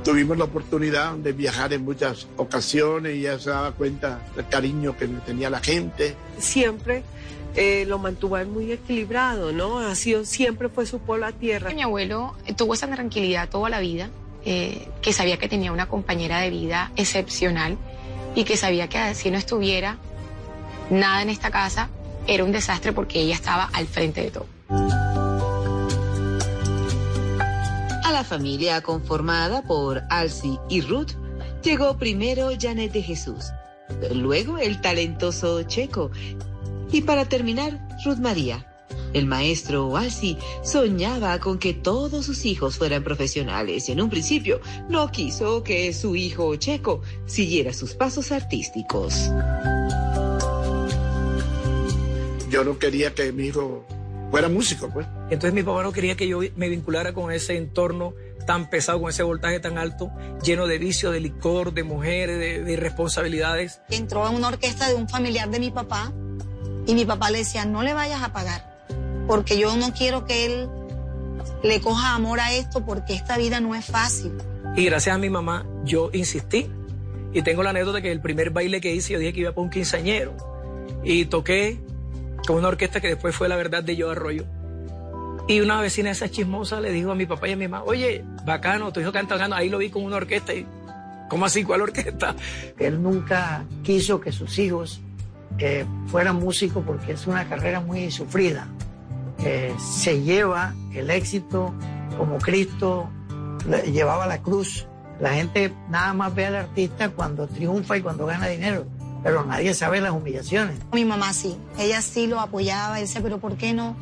tuvimos 0.03 0.37
la 0.37 0.45
oportunidad 0.45 1.15
de 1.15 1.33
viajar 1.33 1.73
en 1.73 1.85
muchas 1.85 2.27
ocasiones 2.37 3.17
y 3.17 3.21
ella 3.21 3.39
se 3.39 3.51
daba 3.51 3.73
cuenta 3.73 4.21
del 4.37 4.49
cariño 4.49 4.97
que 4.97 5.07
tenía 5.09 5.51
la 5.51 5.61
gente. 5.61 6.15
Siempre 6.39 7.03
eh, 7.55 7.85
lo 7.87 7.99
mantuvo 7.99 8.43
muy 8.47 8.73
equilibrado, 8.73 9.53
¿no? 9.53 9.79
Ha 9.79 9.95
sido, 9.95 10.25
siempre 10.25 10.69
fue 10.69 10.87
su 10.87 10.99
pueblo 11.01 11.27
a 11.27 11.33
tierra. 11.33 11.71
Mi 11.73 11.83
abuelo 11.83 12.35
tuvo 12.57 12.75
esa 12.75 12.89
tranquilidad 12.89 13.49
toda 13.49 13.69
la 13.69 13.81
vida, 13.81 14.11
eh, 14.45 14.89
que 15.03 15.13
sabía 15.13 15.37
que 15.37 15.49
tenía 15.49 15.73
una 15.73 15.87
compañera 15.87 16.41
de 16.41 16.51
vida 16.51 16.93
excepcional 16.97 17.77
y 18.35 18.45
que 18.45 18.57
sabía 18.57 18.89
que 18.89 19.15
si 19.15 19.31
no 19.31 19.39
estuviera 19.39 19.99
nada 20.91 21.23
en 21.23 21.31
esta 21.31 21.51
casa, 21.51 21.91
era 22.27 22.45
un 22.45 22.53
desastre 22.53 22.93
porque 22.93 23.21
ella 23.21 23.35
estaba 23.35 23.65
al 23.73 23.87
frente 23.87 24.23
de 24.23 24.31
todo. 24.31 24.47
La 28.23 28.29
familia 28.29 28.81
conformada 28.83 29.63
por 29.63 30.05
Alcy 30.09 30.57
y 30.69 30.81
Ruth 30.81 31.15
llegó 31.65 31.99
primero 31.99 32.51
Janet 32.57 32.93
de 32.93 33.03
Jesús, 33.03 33.47
luego 34.15 34.59
el 34.59 34.81
talentoso 34.81 35.61
Checo 35.65 36.13
y 36.93 37.01
para 37.01 37.25
terminar, 37.25 37.81
Ruth 38.05 38.19
María. 38.19 38.65
El 39.13 39.27
maestro 39.27 39.97
Alci 39.97 40.39
soñaba 40.63 41.41
con 41.41 41.59
que 41.59 41.75
todos 41.75 42.25
sus 42.25 42.45
hijos 42.45 42.77
fueran 42.77 43.03
profesionales 43.03 43.89
y 43.89 43.93
en 43.93 44.01
un 44.01 44.09
principio 44.09 44.61
no 44.89 45.11
quiso 45.11 45.65
que 45.65 45.93
su 45.93 46.15
hijo 46.15 46.55
Checo 46.55 47.03
siguiera 47.27 47.73
sus 47.73 47.95
pasos 47.95 48.31
artísticos. 48.31 49.33
Yo 52.49 52.63
no 52.63 52.79
quería 52.79 53.13
que 53.13 53.33
mi 53.33 53.47
hijo 53.47 53.85
fuera 54.33 54.49
músico, 54.49 54.89
pues. 54.89 55.07
Entonces 55.25 55.53
mi 55.53 55.63
papá 55.63 55.83
no 55.83 55.93
quería 55.93 56.17
que 56.17 56.27
yo 56.27 56.41
me 56.57 56.71
vinculara 56.71 57.13
con 57.13 57.31
ese 57.31 57.59
entorno 57.59 58.15
tan 58.47 58.71
pesado, 58.71 58.99
con 58.99 59.11
ese 59.11 59.23
voltaje 59.23 59.61
tan 59.61 59.77
alto, 59.77 60.11
lleno 60.43 60.67
de 60.67 60.79
vicio, 60.79 61.11
de 61.11 61.21
licor, 61.21 61.75
de 61.75 61.83
mujeres, 61.85 62.39
de, 62.39 62.65
de 62.65 62.73
irresponsabilidades. 62.73 63.83
Entró 63.91 64.27
en 64.27 64.35
una 64.35 64.49
orquesta 64.49 64.89
de 64.89 64.95
un 64.95 65.07
familiar 65.07 65.51
de 65.51 65.61
mi 65.61 65.71
papá 65.71 66.15
y 66.87 66.95
mi 66.95 67.05
papá 67.05 67.31
le 67.31 67.39
decía, 67.39 67.67
no 67.67 67.83
le 67.83 67.93
vayas 67.93 68.23
a 68.23 68.33
pagar, 68.33 68.87
porque 69.27 69.59
yo 69.59 69.77
no 69.77 69.93
quiero 69.93 70.25
que 70.25 70.47
él 70.47 70.71
le 71.63 71.83
coja 71.83 72.15
amor 72.15 72.41
a 72.41 72.55
esto, 72.55 72.87
porque 72.87 73.13
esta 73.13 73.37
vida 73.37 73.61
no 73.61 73.75
es 73.75 73.85
fácil. 73.85 74.33
Y 74.77 74.87
gracias 74.87 75.15
a 75.15 75.19
mi 75.19 75.29
mamá, 75.29 75.67
yo 75.85 76.09
insistí. 76.15 76.71
Y 77.35 77.43
tengo 77.43 77.63
la 77.63 77.71
anécdota 77.71 77.97
de 77.97 78.03
que 78.03 78.13
el 78.13 78.23
primer 78.23 78.49
baile 78.49 78.81
que 78.81 78.95
hice, 78.95 79.13
yo 79.13 79.19
dije 79.19 79.35
que 79.35 79.41
iba 79.41 79.53
para 79.53 79.63
un 79.63 79.71
quinceañero. 79.71 80.35
Y 81.05 81.27
toqué 81.27 81.79
con 82.47 82.57
una 82.57 82.69
orquesta 82.69 83.01
que 83.01 83.09
después 83.09 83.35
fue 83.35 83.49
la 83.49 83.57
verdad 83.57 83.83
de 83.83 83.97
Yo 83.97 84.11
Arroyo. 84.11 84.45
Y 85.49 85.61
una 85.61 85.81
vecina 85.81 86.11
esa 86.11 86.31
chismosa 86.31 86.81
le 86.81 86.93
dijo 86.93 87.11
a 87.11 87.15
mi 87.15 87.27
papá 87.27 87.49
y 87.49 87.53
a 87.53 87.57
mi 87.57 87.69
mamá, 87.69 87.85
oye, 87.85 88.25
bacano, 88.45 88.93
tu 88.93 89.01
hijo 89.01 89.13
canta 89.13 89.35
bacano. 89.35 89.57
Ahí 89.57 89.69
lo 89.69 89.79
vi 89.79 89.91
con 89.91 90.05
una 90.05 90.17
orquesta. 90.17 90.55
Y, 90.55 90.67
¿Cómo 91.29 91.47
así? 91.47 91.65
¿Cuál 91.65 91.83
orquesta? 91.83 92.37
Él 92.79 93.03
nunca 93.03 93.65
quiso 93.83 94.21
que 94.21 94.33
sus 94.33 94.59
hijos 94.59 95.01
que 95.59 95.87
fuera 96.07 96.33
músico 96.33 96.83
porque 96.83 97.13
es 97.13 97.27
una 97.27 97.49
carrera 97.49 97.81
muy 97.81 98.11
sufrida. 98.11 98.69
se 99.79 100.23
lleva 100.23 100.75
el 100.95 101.11
éxito 101.11 101.75
como 102.17 102.39
Cristo 102.39 103.09
llevaba 103.91 104.27
la 104.27 104.43
cruz. 104.43 104.87
La 105.21 105.35
gente 105.35 105.73
nada 105.89 106.13
más 106.13 106.35
ve 106.35 106.47
al 106.47 106.57
artista 106.57 107.11
cuando 107.11 107.47
triunfa 107.47 107.97
y 107.97 108.03
cuando 108.03 108.27
gana 108.27 108.49
dinero, 108.49 108.87
pero 109.23 109.45
nadie 109.45 109.75
sabe 109.75 110.01
las 110.01 110.13
humillaciones. 110.13 110.79
Mi 110.93 111.05
mamá 111.05 111.33
sí, 111.33 111.57
ella 111.79 112.03
sí 112.03 112.27
lo 112.27 112.41
apoyaba, 112.41 112.97
dice, 112.99 113.21
pero 113.21 113.39
¿por 113.39 113.57
qué 113.57 113.73
no? 113.73 113.97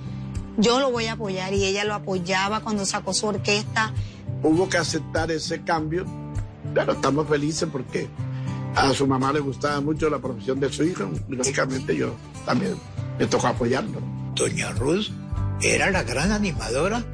Yo 0.57 0.81
lo 0.81 0.91
voy 0.91 1.07
a 1.07 1.13
apoyar 1.13 1.53
y 1.53 1.65
ella 1.65 1.85
lo 1.85 1.95
apoyaba 1.95 2.61
cuando 2.61 2.85
sacó 2.85 3.15
su 3.15 3.27
orquesta. 3.27 3.93
Hubo 4.43 4.69
que 4.69 4.79
aceptar 4.79 5.31
ese 5.31 5.63
cambio, 5.63 6.05
pero 6.75 6.93
estamos 6.93 7.29
felices 7.29 7.69
porque 7.71 8.09
a 8.75 8.93
su 8.93 9.07
mamá 9.07 9.33
le 9.33 9.41
gustaba 9.41 9.81
mucho 9.81 10.09
la 10.09 10.19
profesión 10.19 10.61
de 10.61 10.73
su 10.73 10.85
hijo 10.85 11.11
y 11.29 11.37
lógicamente 11.37 11.97
yo 11.97 12.15
también 12.47 12.75
me 13.19 13.27
tocó 13.27 13.49
apoyarlo. 13.49 14.01
Doña 14.35 14.71
Ruth 14.73 15.09
era 15.63 15.91
la 15.91 16.03
gran 16.03 16.33
animadora 16.33 17.05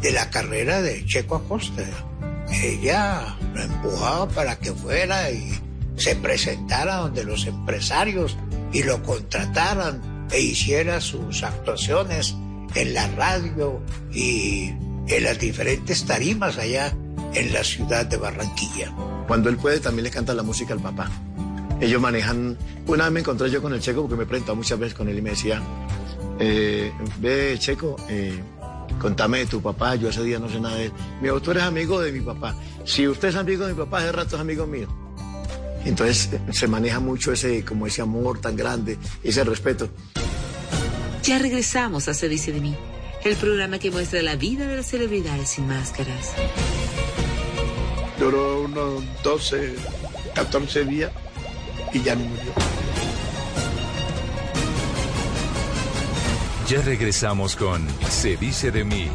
de 0.00 0.12
la 0.12 0.30
carrera 0.30 0.82
de 0.82 1.04
Checo 1.06 1.36
Acosta. 1.36 1.82
Ella 2.50 3.36
lo 3.54 3.62
empujaba 3.62 4.28
para 4.28 4.58
que 4.58 4.72
fuera 4.72 5.30
y 5.30 5.52
se 5.96 6.16
presentara 6.16 6.96
donde 6.96 7.24
los 7.24 7.46
empresarios 7.46 8.36
y 8.72 8.82
lo 8.82 9.02
contrataran 9.02 10.28
e 10.30 10.40
hiciera 10.40 11.00
sus 11.00 11.42
actuaciones 11.42 12.34
en 12.74 12.94
la 12.94 13.06
radio 13.12 13.80
y 14.12 14.72
en 15.08 15.24
las 15.24 15.38
diferentes 15.38 16.04
tarimas 16.04 16.58
allá 16.58 16.92
en 17.34 17.52
la 17.52 17.64
ciudad 17.64 18.06
de 18.06 18.16
Barranquilla. 18.16 18.92
Cuando 19.26 19.48
él 19.48 19.56
puede 19.56 19.80
también 19.80 20.04
le 20.04 20.10
canta 20.10 20.34
la 20.34 20.42
música 20.42 20.74
al 20.74 20.80
papá. 20.80 21.10
Ellos 21.80 22.00
manejan, 22.00 22.56
una 22.86 23.04
vez 23.04 23.12
me 23.12 23.20
encontré 23.20 23.50
yo 23.50 23.60
con 23.60 23.72
el 23.74 23.80
Checo 23.80 24.02
porque 24.02 24.16
me 24.16 24.22
he 24.24 24.26
presentado 24.26 24.56
muchas 24.56 24.78
veces 24.78 24.94
con 24.94 25.08
él 25.08 25.18
y 25.18 25.22
me 25.22 25.30
decía, 25.30 25.60
eh, 26.38 26.90
ve 27.18 27.56
Checo, 27.58 27.96
eh, 28.08 28.40
contame 28.98 29.38
de 29.38 29.46
tu 29.46 29.60
papá, 29.60 29.94
yo 29.94 30.08
ese 30.08 30.22
día 30.22 30.38
no 30.38 30.48
sé 30.48 30.58
nada 30.58 30.76
de 30.76 30.86
él. 30.86 30.92
Me 31.20 31.28
dijo, 31.28 31.40
tú 31.40 31.50
eres 31.50 31.64
amigo 31.64 32.00
de 32.00 32.12
mi 32.12 32.20
papá. 32.20 32.54
Si 32.84 33.06
usted 33.06 33.28
es 33.28 33.36
amigo 33.36 33.66
de 33.66 33.74
mi 33.74 33.78
papá, 33.78 34.00
ese 34.00 34.12
rato 34.12 34.36
es 34.36 34.40
amigo 34.40 34.66
mío. 34.66 35.05
Entonces 35.86 36.28
se 36.50 36.66
maneja 36.66 36.98
mucho 37.00 37.32
ese, 37.32 37.64
como 37.64 37.86
ese 37.86 38.02
amor 38.02 38.40
tan 38.40 38.56
grande, 38.56 38.98
ese 39.22 39.44
respeto. 39.44 39.88
Ya 41.22 41.38
regresamos 41.38 42.08
a 42.08 42.14
Se 42.14 42.28
dice 42.28 42.52
de 42.52 42.60
mí, 42.60 42.76
el 43.24 43.36
programa 43.36 43.78
que 43.78 43.90
muestra 43.90 44.20
la 44.22 44.36
vida 44.36 44.66
de 44.66 44.76
las 44.76 44.86
celebridades 44.86 45.50
sin 45.50 45.66
máscaras. 45.68 46.32
Duró 48.18 48.62
unos 48.62 49.04
12, 49.22 49.74
14 50.34 50.84
días 50.84 51.12
y 51.92 52.02
ya 52.02 52.16
no 52.16 52.24
murió. 52.24 52.52
Ya 56.68 56.82
regresamos 56.82 57.54
con 57.54 57.86
Se 58.10 58.36
dice 58.36 58.72
de 58.72 58.82
mí. 58.82 59.08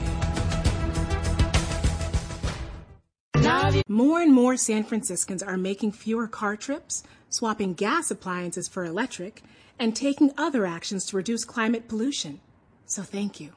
More 3.87 4.21
and 4.21 4.33
more 4.33 4.57
San 4.57 4.83
Franciscans 4.83 5.43
are 5.43 5.57
making 5.57 5.91
fewer 5.93 6.27
car 6.27 6.55
trips, 6.55 7.03
swapping 7.29 7.73
gas 7.73 8.11
appliances 8.11 8.67
for 8.67 8.85
electric, 8.85 9.43
and 9.79 9.95
taking 9.95 10.31
other 10.37 10.65
actions 10.65 11.05
to 11.07 11.17
reduce 11.17 11.43
climate 11.43 11.87
pollution. 11.87 12.39
So 12.85 13.03
thank 13.03 13.39
you 13.39 13.53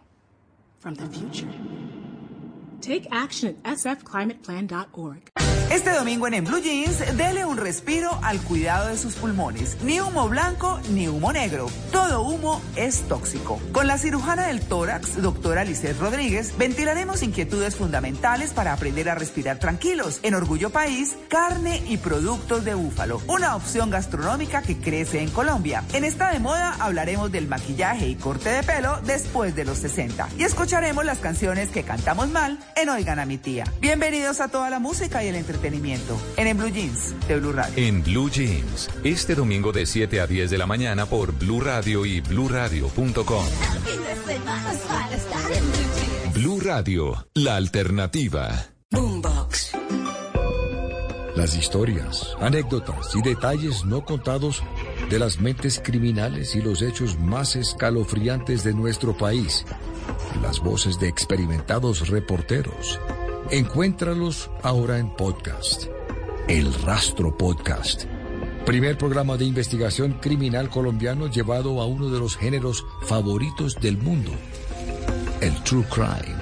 from 0.79 0.95
the 0.95 1.07
future. 1.07 1.53
Take 2.81 3.07
action 3.11 3.57
at 3.65 3.77
sfclimateplan.org. 3.79 5.31
Este 5.71 5.91
domingo 5.91 6.27
en, 6.29 6.35
en 6.35 6.45
Blue 6.45 6.61
Jeans, 6.61 7.17
dele 7.17 7.47
un 7.47 7.57
respiro 7.57 8.19
al 8.23 8.39
cuidado 8.43 8.89
de 8.89 8.99
sus 8.99 9.15
pulmones. 9.15 9.79
Ni 9.83 9.99
humo 9.99 10.29
blanco 10.29 10.79
ni 10.91 11.09
humo 11.09 11.33
negro. 11.33 11.69
Todo 11.91 12.23
humo 12.23 12.61
es 12.77 13.01
tóxico. 13.09 13.59
Con 13.73 13.87
la 13.87 13.97
cirujana 13.97 14.47
del 14.47 14.61
tórax, 14.61 15.21
doctora 15.21 15.65
Lisset 15.65 15.99
Rodríguez, 15.99 16.57
ventilaremos 16.59 17.23
inquietudes 17.23 17.77
fundamentales 17.77 18.53
para 18.53 18.75
aprender 18.75 19.09
a 19.09 19.15
respirar 19.15 19.59
tranquilos. 19.59 20.21
En 20.23 20.35
Orgullo 20.35 20.71
País, 20.71 21.17
carne 21.29 21.83
y 21.89 21.97
productos 21.97 22.65
de 22.65 22.75
búfalo. 22.75 23.23
Una 23.27 23.57
opción 23.57 23.91
gastronómica 23.91 24.63
que 24.63 24.77
crece 24.77 25.23
en 25.23 25.31
Colombia. 25.31 25.83
En 25.95 26.05
esta 26.05 26.31
de 26.31 26.41
moda 26.41 26.77
hablaremos 26.79 27.33
del 27.33 27.49
maquillaje 27.49 28.07
y 28.07 28.17
corte 28.17 28.51
de 28.51 28.63
pelo 28.63 29.01
después 29.05 29.57
de 29.57 29.65
los 29.65 29.79
60. 29.79 30.29
Y 30.39 30.45
escucharemos 30.45 31.05
las 31.05 31.19
canciones 31.19 31.71
que 31.71 31.85
cantamos 31.85 32.29
mal 32.29 32.59
en 32.77 32.91
Oigan 32.91 33.19
a 33.19 33.25
mi 33.25 33.39
tía. 33.39 33.65
Bienvenidos 33.81 34.41
a 34.41 34.49
toda 34.49 34.69
la 34.69 34.79
música 34.79 35.25
y 35.25 35.29
el 35.29 35.35
entretenimiento 35.35 35.54
en 35.63 36.49
En 36.49 36.57
Blue 36.57 36.71
Jeans 36.71 37.15
de 37.29 37.37
Blue 37.39 37.53
Radio. 37.53 37.75
En 37.77 38.03
Blue 38.03 38.31
Jeans, 38.31 38.91
este 39.03 39.35
domingo 39.35 39.73
de 39.73 39.87
7 39.87 40.21
a 40.21 40.27
10 40.27 40.51
de 40.51 40.59
la 40.59 40.67
mañana 40.67 41.07
por 41.07 41.33
Blue 41.33 41.61
Radio 41.61 42.05
y 42.05 42.21
bluradio.com. 42.21 43.45
Blue 46.35 46.61
Radio, 46.61 47.27
la 47.35 47.57
alternativa. 47.57 48.67
Boombox. 48.91 49.73
Las 51.37 51.57
historias, 51.57 52.37
anécdotas 52.41 53.15
y 53.17 53.23
detalles 53.23 53.85
no 53.85 54.05
contados 54.05 54.63
de 55.11 55.19
las 55.19 55.41
mentes 55.41 55.81
criminales 55.83 56.55
y 56.55 56.63
los 56.63 56.81
hechos 56.81 57.19
más 57.19 57.57
escalofriantes 57.57 58.63
de 58.63 58.73
nuestro 58.73 59.17
país. 59.17 59.65
Las 60.43 60.61
voces 60.61 60.99
de 61.01 61.09
experimentados 61.09 62.09
reporteros 62.09 63.01
Encuéntralos 63.51 64.51
ahora 64.63 64.99
en 64.99 65.11
podcast. 65.11 65.85
El 66.49 66.73
Rastro 66.83 67.37
Podcast. 67.37 68.05
Primer 68.65 68.97
programa 68.97 69.37
de 69.37 69.45
investigación 69.45 70.15
criminal 70.15 70.71
colombiano 70.71 71.29
llevado 71.29 71.83
a 71.83 71.87
uno 71.87 72.09
de 72.09 72.19
los 72.19 72.39
géneros 72.39 72.87
favoritos 73.03 73.75
del 73.75 73.99
mundo, 73.99 74.33
el 75.43 75.55
True 75.63 75.85
Crime. 75.91 76.39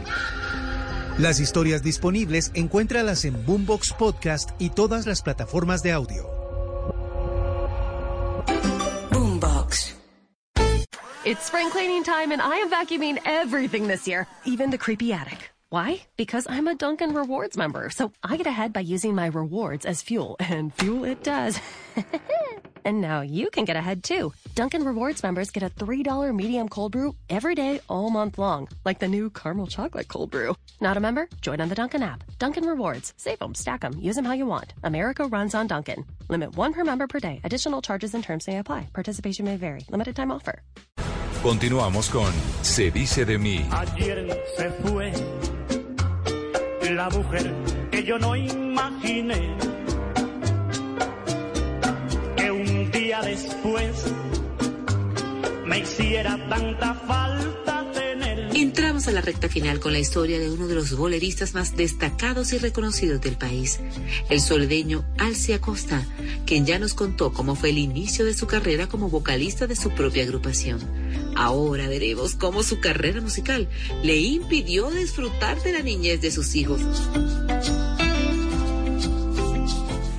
Las 1.19 1.41
historias 1.41 1.83
disponibles 1.83 2.53
encuéntralas 2.55 3.25
en 3.25 3.45
Boombox 3.45 3.95
Podcast 3.95 4.51
y 4.61 4.71
todas 4.71 5.05
las 5.05 5.23
plataformas 5.23 5.83
de 5.83 5.91
audio. 5.91 6.31
Boombox. 9.11 9.97
It's 11.25 11.47
spring 11.47 11.69
cleaning 11.71 12.05
time 12.05 12.33
and 12.33 12.41
I 12.41 12.61
am 12.61 12.71
vacuuming 12.71 13.19
everything 13.25 13.88
this 13.88 14.07
year, 14.07 14.29
even 14.45 14.71
the 14.71 14.79
creepy 14.79 15.12
attic. 15.12 15.52
Why? 15.73 16.03
Because 16.19 16.47
I'm 16.51 16.69
a 16.69 16.75
Dunkin' 16.75 17.15
Rewards 17.15 17.57
member, 17.57 17.89
so 17.89 18.13
I 18.23 18.37
get 18.37 18.47
ahead 18.47 18.75
by 18.75 18.81
using 18.81 19.15
my 19.15 19.29
rewards 19.29 19.87
as 19.87 20.03
fuel, 20.03 20.37
and 20.39 20.71
fuel 20.75 21.05
it 21.05 21.25
does. 21.25 21.59
and 22.85 23.01
now 23.01 23.23
you 23.23 23.49
can 23.49 23.65
get 23.65 23.75
ahead 23.75 24.05
too. 24.05 24.35
Dunkin' 24.55 24.85
Rewards 24.85 25.23
members 25.23 25.51
get 25.51 25.63
a 25.63 25.71
$3 25.71 26.37
medium 26.37 26.69
cold 26.69 26.93
brew 26.93 27.15
every 27.31 27.55
day 27.55 27.81
all 27.89 28.11
month 28.11 28.37
long, 28.37 28.69
like 28.85 28.99
the 28.99 29.09
new 29.09 29.31
caramel 29.31 29.67
chocolate 29.67 30.09
cold 30.09 30.31
brew. 30.31 30.55
Not 30.83 30.99
a 30.99 31.01
member? 31.01 31.27
Join 31.41 31.63
on 31.63 31.71
the 31.71 31.75
Dunkin' 31.75 32.03
app. 32.03 32.23
Dunkin' 32.39 32.67
Rewards. 32.67 33.15
Save 33.17 33.39
them, 33.39 33.55
stack 33.55 33.81
them, 33.81 33.99
use 33.99 34.17
them 34.17 34.27
how 34.27 34.35
you 34.35 34.45
want. 34.45 34.75
America 34.85 35.25
runs 35.25 35.55
on 35.55 35.69
Dunkin'. 35.69 36.05
Limit 36.29 36.55
one 36.55 36.75
per 36.75 36.85
member 36.85 37.07
per 37.07 37.19
day. 37.19 37.41
Additional 37.45 37.81
charges 37.81 38.13
and 38.13 38.23
terms 38.23 38.47
may 38.47 38.59
apply. 38.59 38.91
Participation 38.93 39.47
may 39.47 39.57
vary. 39.57 39.87
Limited 39.89 40.17
time 40.17 40.33
offer. 40.33 40.65
Continuamos 41.43 42.09
con 42.09 42.33
Se 42.61 42.93
dice 42.93 43.25
de 43.25 43.37
mí. 43.37 43.67
Ayer 43.73 44.45
se 44.57 44.71
fue 44.71 45.13
la 46.90 47.09
mujer 47.11 47.53
que 47.90 48.03
yo 48.03 48.18
no 48.18 48.35
imaginé 48.37 49.57
que 52.37 52.51
un 52.51 52.90
día 52.90 53.21
después 53.23 54.12
me 55.64 55.79
hiciera 55.79 56.37
tanta 56.49 56.95
falta. 56.95 57.62
Entramos 58.73 59.07
a 59.07 59.13
la 59.13 59.21
recta 59.21 59.51
final 59.51 59.81
con 59.81 59.93
la 59.93 59.99
historia 59.99 60.39
de 60.39 60.51
uno 60.51 60.67
de 60.67 60.75
los 60.75 60.97
boleristas 60.97 61.53
más 61.53 61.77
destacados 61.77 62.55
y 62.55 62.59
reconocidos 62.59 63.21
del 63.21 63.37
país, 63.37 63.81
el 64.31 64.41
soledeño 64.41 65.05
Alcia 65.19 65.61
Costa, 65.61 66.07
quien 66.47 66.65
ya 66.65 66.79
nos 66.79 66.95
contó 66.95 67.35
cómo 67.35 67.55
fue 67.55 67.69
el 67.69 67.77
inicio 67.77 68.25
de 68.25 68.33
su 68.33 68.47
carrera 68.47 68.87
como 68.87 69.11
vocalista 69.11 69.67
de 69.67 69.77
su 69.77 69.91
propia 69.91 70.23
agrupación. 70.23 70.81
Ahora 71.37 71.87
veremos 71.87 72.35
cómo 72.35 72.63
su 72.63 72.81
carrera 72.81 73.21
musical 73.21 73.69
le 74.03 74.17
impidió 74.17 74.91
disfrutar 74.91 75.63
de 75.63 75.73
la 75.75 75.83
niñez 75.83 76.23
de 76.23 76.31
sus 76.31 76.55
hijos. 76.55 76.81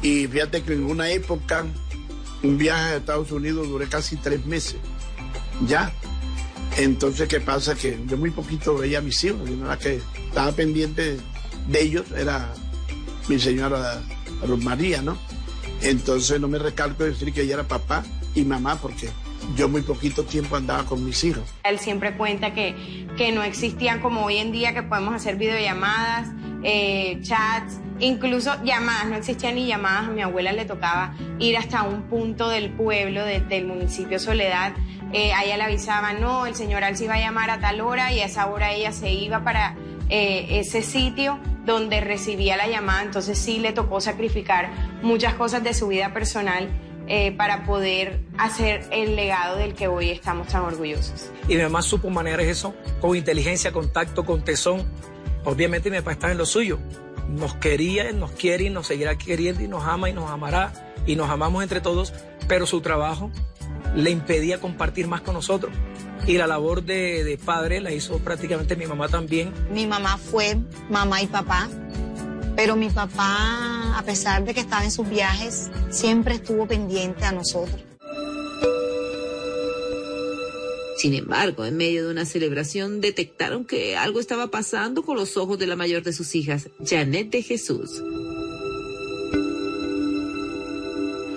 Y 0.03 0.27
fíjate 0.27 0.61
que 0.61 0.73
en 0.73 0.83
una 0.83 1.09
época, 1.09 1.65
un 2.43 2.59
viaje 2.59 2.93
a 2.93 2.97
Estados 2.97 3.31
Unidos 3.31 3.67
duré 3.67 3.87
casi 3.87 4.15
tres 4.15 4.45
meses. 4.45 4.75
Ya. 5.67 5.91
Entonces, 6.77 7.27
¿qué 7.27 7.39
pasa? 7.39 7.75
Que 7.75 7.99
yo 8.07 8.17
muy 8.17 8.31
poquito 8.31 8.77
veía 8.77 8.99
a 8.99 9.01
mis 9.01 9.23
hijos. 9.23 9.49
Y 9.49 9.55
la 9.55 9.77
que 9.77 10.01
estaba 10.27 10.51
pendiente 10.51 11.17
de 11.67 11.81
ellos 11.81 12.05
era 12.15 12.53
mi 13.27 13.39
señora 13.39 14.01
María, 14.61 15.01
¿no? 15.01 15.17
Entonces 15.81 16.39
no 16.39 16.47
me 16.47 16.59
recalco 16.59 17.03
decir 17.03 17.33
que 17.33 17.41
ella 17.41 17.55
era 17.55 17.63
papá 17.63 18.03
y 18.35 18.43
mamá 18.43 18.77
porque 18.81 19.09
yo 19.55 19.67
muy 19.67 19.81
poquito 19.81 20.23
tiempo 20.23 20.55
andaba 20.55 20.85
con 20.85 21.03
mis 21.03 21.23
hijos. 21.23 21.43
Él 21.63 21.79
siempre 21.79 22.15
cuenta 22.17 22.53
que, 22.53 23.07
que 23.17 23.31
no 23.31 23.43
existían 23.43 23.99
como 24.01 24.25
hoy 24.25 24.37
en 24.37 24.51
día 24.51 24.73
que 24.73 24.83
podemos 24.83 25.13
hacer 25.13 25.35
videollamadas, 25.35 26.29
eh, 26.63 27.19
chats, 27.21 27.79
incluso 27.99 28.51
llamadas, 28.63 29.07
no 29.07 29.15
existían 29.15 29.55
ni 29.55 29.67
llamadas. 29.67 30.09
A 30.09 30.11
mi 30.11 30.21
abuela 30.21 30.51
le 30.51 30.65
tocaba 30.65 31.15
ir 31.39 31.57
hasta 31.57 31.83
un 31.83 32.03
punto 32.03 32.49
del 32.49 32.71
pueblo, 32.71 33.23
del 33.25 33.65
municipio 33.65 34.19
Soledad. 34.19 34.73
Eh, 35.11 35.31
ella 35.43 35.57
le 35.57 35.63
avisaban, 35.63 36.21
no, 36.21 36.45
el 36.45 36.55
señor 36.55 36.83
Alci 36.83 37.05
va 37.05 37.15
a 37.15 37.19
llamar 37.19 37.49
a 37.51 37.59
tal 37.59 37.81
hora 37.81 38.11
y 38.11 38.19
a 38.19 38.25
esa 38.25 38.47
hora 38.47 38.73
ella 38.73 38.91
se 38.91 39.11
iba 39.11 39.43
para 39.43 39.75
eh, 40.09 40.59
ese 40.59 40.81
sitio 40.81 41.39
donde 41.65 42.01
recibía 42.01 42.57
la 42.57 42.67
llamada. 42.67 43.03
Entonces 43.03 43.37
sí 43.37 43.59
le 43.59 43.73
tocó 43.73 44.01
sacrificar 44.01 44.71
muchas 45.01 45.35
cosas 45.35 45.63
de 45.63 45.73
su 45.73 45.87
vida 45.87 46.13
personal 46.13 46.69
eh, 47.05 47.33
para 47.33 47.65
poder 47.65 48.21
hacer 48.37 48.85
el 48.91 49.15
legado 49.17 49.57
del 49.57 49.73
que 49.73 49.87
hoy 49.87 50.09
estamos 50.09 50.47
tan 50.47 50.63
orgullosos. 50.63 51.31
Y 51.47 51.55
mi 51.55 51.61
mamá 51.61 51.81
supo 51.81 52.09
manejar 52.09 52.41
eso 52.41 52.73
con 53.01 53.15
inteligencia, 53.15 53.71
con 53.71 53.91
tacto, 53.91 54.25
con 54.25 54.43
tesón. 54.43 54.83
Obviamente 55.45 55.89
mi 55.89 55.97
papá 55.97 56.13
estaba 56.13 56.31
en 56.31 56.37
lo 56.37 56.45
suyo. 56.45 56.79
Nos 57.29 57.55
quería, 57.55 58.11
nos 58.11 58.31
quiere 58.31 58.65
y 58.65 58.69
nos 58.69 58.87
seguirá 58.87 59.17
queriendo 59.17 59.63
y 59.63 59.67
nos 59.67 59.83
ama 59.83 60.09
y 60.09 60.13
nos 60.13 60.29
amará 60.29 60.93
y 61.05 61.15
nos 61.15 61.29
amamos 61.29 61.63
entre 61.63 61.81
todos, 61.81 62.13
pero 62.47 62.65
su 62.65 62.81
trabajo 62.81 63.31
le 63.95 64.09
impedía 64.09 64.59
compartir 64.59 65.07
más 65.07 65.21
con 65.21 65.33
nosotros. 65.33 65.73
Y 66.25 66.37
la 66.37 66.47
labor 66.47 66.83
de, 66.83 67.23
de 67.23 67.37
padre 67.37 67.81
la 67.81 67.91
hizo 67.91 68.19
prácticamente 68.19 68.75
mi 68.75 68.85
mamá 68.85 69.09
también. 69.09 69.51
Mi 69.71 69.85
mamá 69.85 70.17
fue 70.17 70.57
mamá 70.89 71.21
y 71.21 71.27
papá, 71.27 71.67
pero 72.55 72.75
mi 72.75 72.89
papá, 72.89 73.97
a 73.97 74.03
pesar 74.03 74.45
de 74.45 74.53
que 74.53 74.61
estaba 74.61 74.83
en 74.83 74.91
sus 74.91 75.09
viajes, 75.09 75.69
siempre 75.89 76.35
estuvo 76.35 76.65
pendiente 76.65 77.25
a 77.25 77.31
nosotros. 77.31 77.92
Sin 81.03 81.15
embargo, 81.15 81.65
en 81.65 81.75
medio 81.75 82.05
de 82.05 82.11
una 82.11 82.23
celebración 82.23 83.01
detectaron 83.01 83.65
que 83.65 83.97
algo 83.97 84.21
estaba 84.21 84.47
pasando 84.47 85.03
con 85.03 85.17
los 85.17 85.35
ojos 85.35 85.59
de 85.59 85.67
la 85.67 85.75
mayor 85.75 86.01
de 86.01 86.13
sus 86.13 86.33
hijas, 86.33 86.69
Janet 86.81 87.29
de 87.29 87.41
Jesús. 87.41 88.01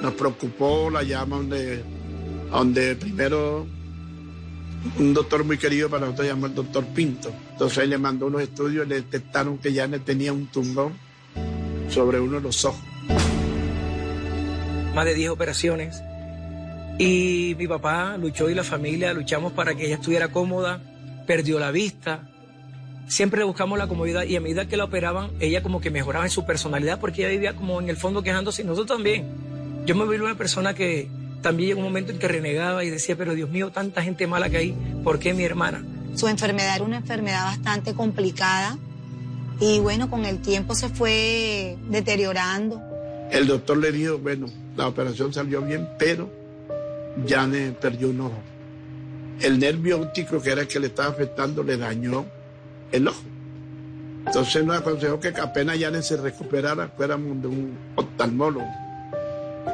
Nos 0.01 0.15
preocupó 0.15 0.89
la 0.89 1.03
llama 1.03 1.39
donde, 1.39 1.83
donde 2.49 2.95
primero 2.95 3.67
un 5.01 5.13
doctor 5.13 5.43
muy 5.43 5.59
querido 5.59 5.91
para 5.91 6.03
nosotros 6.03 6.29
llamó 6.29 6.47
el 6.47 6.55
doctor 6.55 6.87
Pinto. 6.95 7.35
Entonces 7.51 7.79
él 7.79 7.91
le 7.91 7.99
mandó 7.99 8.27
unos 8.27 8.43
estudios 8.43 8.87
y 8.87 8.89
le 8.89 8.95
detectaron 8.95 9.59
que 9.59 9.75
Janet 9.75 10.05
tenía 10.05 10.33
un 10.33 10.47
tumbón 10.47 10.93
sobre 11.91 12.21
uno 12.21 12.37
de 12.37 12.43
los 12.43 12.65
ojos. 12.65 12.85
Más 14.95 15.05
de 15.05 15.15
10 15.15 15.31
operaciones. 15.31 16.01
Y 16.99 17.55
mi 17.59 17.67
papá 17.69 18.17
luchó 18.17 18.49
y 18.49 18.55
la 18.55 18.65
familia 18.65 19.13
luchamos 19.13 19.53
para 19.53 19.75
que 19.75 19.87
ella 19.87 19.97
estuviera 19.97 20.29
cómoda, 20.29 20.81
perdió 21.27 21.59
la 21.59 21.71
vista. 21.71 22.29
Siempre 23.07 23.41
le 23.41 23.45
buscamos 23.45 23.79
la 23.79 23.87
comodidad 23.87 24.25
y 24.25 24.35
a 24.37 24.41
medida 24.41 24.67
que 24.67 24.77
la 24.77 24.85
operaban, 24.85 25.31
ella 25.39 25.63
como 25.63 25.81
que 25.81 25.91
mejoraba 25.91 26.25
en 26.25 26.31
su 26.31 26.47
personalidad 26.47 26.99
porque 26.99 27.23
ella 27.23 27.31
vivía 27.31 27.55
como 27.55 27.81
en 27.81 27.91
el 27.91 27.97
fondo 27.97 28.23
quejándose 28.23 28.63
y 28.63 28.65
nosotros 28.65 28.97
también. 28.97 29.27
Yo 29.85 29.95
me 29.95 30.07
vi 30.07 30.17
una 30.17 30.37
persona 30.37 30.75
que 30.75 31.09
también 31.43 31.69
llegó 31.69 31.81
un 31.81 31.85
momento 31.85 32.13
en 32.13 32.19
que 32.19 32.29
renegaba 32.29 32.83
y 32.83 32.91
decía, 32.91 33.15
pero 33.15 33.35
Dios 33.35 33.51
mío, 33.51 33.71
tanta 33.71 34.03
gente 34.03 34.27
mala 34.27 34.49
que 34.49 34.57
hay, 34.57 34.75
¿por 35.05 35.19
qué 35.19 35.35
mi 35.35 35.45
hermana? 35.45 35.85
Su 36.15 36.29
enfermedad 36.29 36.77
era 36.77 36.85
una 36.85 36.97
enfermedad 36.97 37.45
bastante 37.45 37.95
complicada 37.95 38.79
y 39.61 39.79
bueno, 39.81 40.11
con 40.11 40.25
el 40.25 40.41
tiempo 40.41 40.75
se 40.75 40.89
fue 40.89 41.77
deteriorando. 41.89 42.81
El 43.31 43.47
doctor 43.47 43.77
le 43.77 43.93
dijo, 43.93 44.19
bueno, 44.19 44.47
la 44.77 44.89
operación 44.89 45.33
salió 45.33 45.61
bien, 45.63 45.89
pero 45.99 46.31
Janet 47.27 47.77
perdió 47.79 48.11
un 48.11 48.21
ojo. 48.21 48.39
El 49.41 49.59
nervio 49.59 50.01
óptico 50.01 50.41
que 50.41 50.51
era 50.53 50.63
el 50.63 50.69
que 50.69 50.81
le 50.81 50.87
estaba 50.89 51.11
afectando 51.11 51.63
le 51.63 51.77
dañó 51.77 52.25
el 52.93 53.09
ojo. 53.09 53.23
Entonces 54.27 54.65
nos 54.65 54.79
aconsejó 54.79 55.21
que 55.21 55.29
apenas 55.29 55.79
Janet 55.79 56.03
se 56.03 56.17
recuperara, 56.17 56.89
fuéramos 56.97 57.41
de 57.41 57.49
un 57.49 57.79
oftalmólogo. 57.95 58.67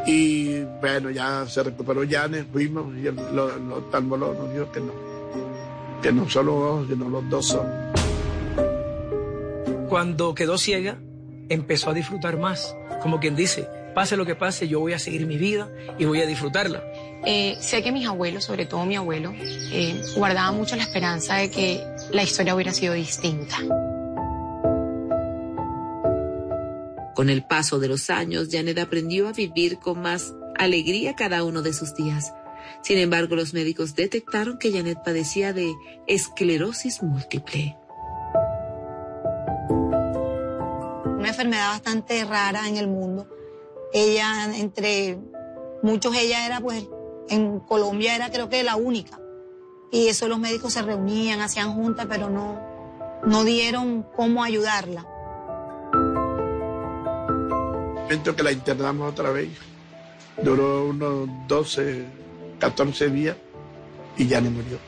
Y 0.06 0.62
bueno, 0.80 1.10
ya 1.10 1.46
se 1.46 1.62
recuperó 1.62 2.02
Janet, 2.08 2.46
fuimos 2.52 2.86
y 2.96 3.06
el, 3.06 3.16
lo- 3.34 3.54
el 3.54 3.72
oftalmólogo 3.72 4.34
nos 4.34 4.52
dijo 4.52 4.72
que 4.72 4.80
no, 4.80 4.92
que 6.02 6.12
no 6.12 6.28
solo 6.28 6.56
ojos, 6.56 6.86
sino 6.88 7.08
los 7.08 7.28
dos 7.30 7.46
son. 7.46 7.66
Cuando 9.88 10.34
quedó 10.34 10.56
ciega, 10.58 10.98
empezó 11.48 11.90
a 11.90 11.94
disfrutar 11.94 12.38
más. 12.38 12.74
Como 13.02 13.20
quien 13.20 13.36
dice, 13.36 13.68
pase 13.94 14.16
lo 14.16 14.26
que 14.26 14.34
pase, 14.34 14.68
yo 14.68 14.80
voy 14.80 14.92
a 14.92 14.98
seguir 14.98 15.26
mi 15.26 15.36
vida 15.36 15.68
y 15.98 16.04
voy 16.04 16.20
a 16.20 16.26
disfrutarla. 16.26 16.82
Eh, 17.24 17.56
sé 17.60 17.82
que 17.82 17.92
mis 17.92 18.06
abuelos, 18.06 18.44
sobre 18.44 18.66
todo 18.66 18.84
mi 18.84 18.96
abuelo, 18.96 19.32
eh, 19.36 20.00
guardaban 20.16 20.56
mucho 20.56 20.76
la 20.76 20.82
esperanza 20.82 21.36
de 21.36 21.50
que 21.50 21.80
la 22.10 22.22
historia 22.22 22.54
hubiera 22.54 22.72
sido 22.72 22.94
distinta. 22.94 23.58
Con 27.14 27.30
el 27.30 27.44
paso 27.44 27.78
de 27.78 27.88
los 27.88 28.10
años, 28.10 28.48
Janet 28.50 28.78
aprendió 28.78 29.28
a 29.28 29.32
vivir 29.32 29.78
con 29.78 30.00
más 30.00 30.34
alegría 30.58 31.14
cada 31.14 31.44
uno 31.44 31.62
de 31.62 31.72
sus 31.72 31.94
días. 31.94 32.32
Sin 32.82 32.98
embargo, 32.98 33.36
los 33.36 33.54
médicos 33.54 33.94
detectaron 33.94 34.58
que 34.58 34.72
Janet 34.72 34.98
padecía 35.04 35.52
de 35.52 35.72
esclerosis 36.06 37.02
múltiple. 37.02 37.76
Una 41.04 41.28
enfermedad 41.28 41.68
bastante 41.68 42.24
rara 42.24 42.68
en 42.68 42.76
el 42.76 42.88
mundo. 42.88 43.28
Ella, 43.92 44.56
entre 44.56 45.18
muchos, 45.82 46.14
ella 46.16 46.46
era 46.46 46.60
pues, 46.60 46.86
en 47.28 47.60
Colombia 47.60 48.16
era 48.16 48.30
creo 48.30 48.48
que 48.48 48.62
la 48.62 48.76
única. 48.76 49.18
Y 49.90 50.08
eso 50.08 50.28
los 50.28 50.38
médicos 50.38 50.72
se 50.72 50.82
reunían, 50.82 51.40
hacían 51.40 51.74
juntas, 51.74 52.06
pero 52.08 52.30
no, 52.30 52.60
no 53.24 53.44
dieron 53.44 54.06
cómo 54.16 54.42
ayudarla. 54.42 55.06
momento 58.12 58.36
que 58.36 58.42
la 58.42 58.52
internamos 58.52 59.10
otra 59.10 59.30
vez, 59.30 59.48
duró 60.42 60.84
unos 60.84 61.28
12, 61.48 62.04
14 62.58 63.08
días 63.08 63.36
y 64.18 64.26
ya 64.26 64.38
no 64.42 64.50
murió. 64.50 64.78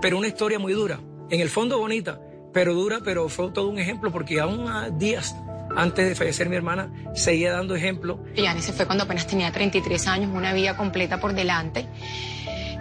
Pero 0.00 0.16
una 0.16 0.28
historia 0.28 0.58
muy 0.58 0.72
dura. 0.72 0.98
En 1.28 1.40
el 1.40 1.50
fondo 1.50 1.78
bonita, 1.78 2.18
pero 2.54 2.72
dura, 2.72 3.00
pero 3.04 3.28
fue 3.28 3.50
todo 3.50 3.68
un 3.68 3.78
ejemplo 3.78 4.10
porque 4.10 4.40
aún 4.40 4.66
a 4.66 4.88
días 4.88 5.36
antes 5.76 6.08
de 6.08 6.14
fallecer 6.14 6.48
mi 6.48 6.56
hermana 6.56 6.90
seguía 7.14 7.52
dando 7.52 7.74
ejemplo. 7.74 8.18
Yani 8.36 8.60
se 8.60 8.72
fue 8.72 8.86
cuando 8.86 9.04
apenas 9.04 9.26
tenía 9.26 9.50
33 9.52 10.06
años, 10.06 10.30
una 10.34 10.52
vida 10.52 10.76
completa 10.76 11.20
por 11.20 11.34
delante. 11.34 11.86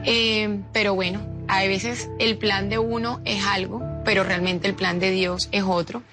Eh, 0.04 0.62
pero 0.74 0.96
bueno, 0.96 1.22
a 1.48 1.64
veces 1.64 2.10
el 2.20 2.38
plan 2.38 2.70
de 2.70 2.80
uno 2.80 3.22
es 3.26 3.46
algo, 3.46 3.82
pero 4.04 4.24
realmente 4.24 4.68
el 4.68 4.74
plan 4.74 5.00
de 5.00 5.12
Dios 5.12 5.50
es 5.52 5.64
otro. 5.64 6.04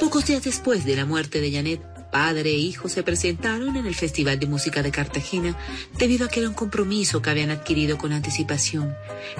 Pocos 0.00 0.26
días 0.26 0.44
después 0.44 0.84
de 0.84 0.96
la 0.96 1.04
muerte 1.04 1.40
de 1.40 1.52
Janet, 1.52 1.80
padre 2.10 2.50
e 2.50 2.58
hijo 2.58 2.88
se 2.88 3.02
presentaron 3.02 3.76
en 3.76 3.86
el 3.86 3.94
Festival 3.94 4.38
de 4.38 4.46
Música 4.46 4.82
de 4.82 4.90
Cartagena 4.90 5.56
debido 5.98 6.26
a 6.26 6.28
que 6.28 6.40
era 6.40 6.48
un 6.48 6.54
compromiso 6.54 7.20
que 7.20 7.30
habían 7.30 7.50
adquirido 7.50 7.98
con 7.98 8.12
anticipación. 8.12 8.94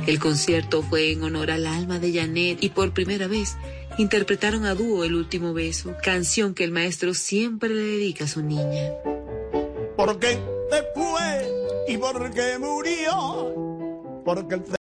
El 0.07 0.19
concierto 0.19 0.83
fue 0.83 1.13
en 1.13 1.23
honor 1.23 1.51
al 1.51 1.67
alma 1.67 1.99
de 1.99 2.13
Janet 2.13 2.63
y 2.63 2.71
por 2.71 2.93
primera 2.93 3.29
vez 3.29 3.57
interpretaron 3.99 4.67
a 4.67 4.75
dúo 4.75 5.05
El 5.05 5.15
último 5.15 5.55
beso, 5.55 5.95
canción 6.03 6.55
que 6.55 6.65
el 6.65 6.73
maestro 6.73 7.15
siempre 7.15 7.71
le 7.71 7.83
dedica 7.83 8.25
a 8.25 8.29
su 8.29 8.43
niña. 8.43 8.93
Después 10.71 11.47
y 11.89 11.97
murió. 12.59 14.23
Porque 14.25 14.57
el 14.57 14.63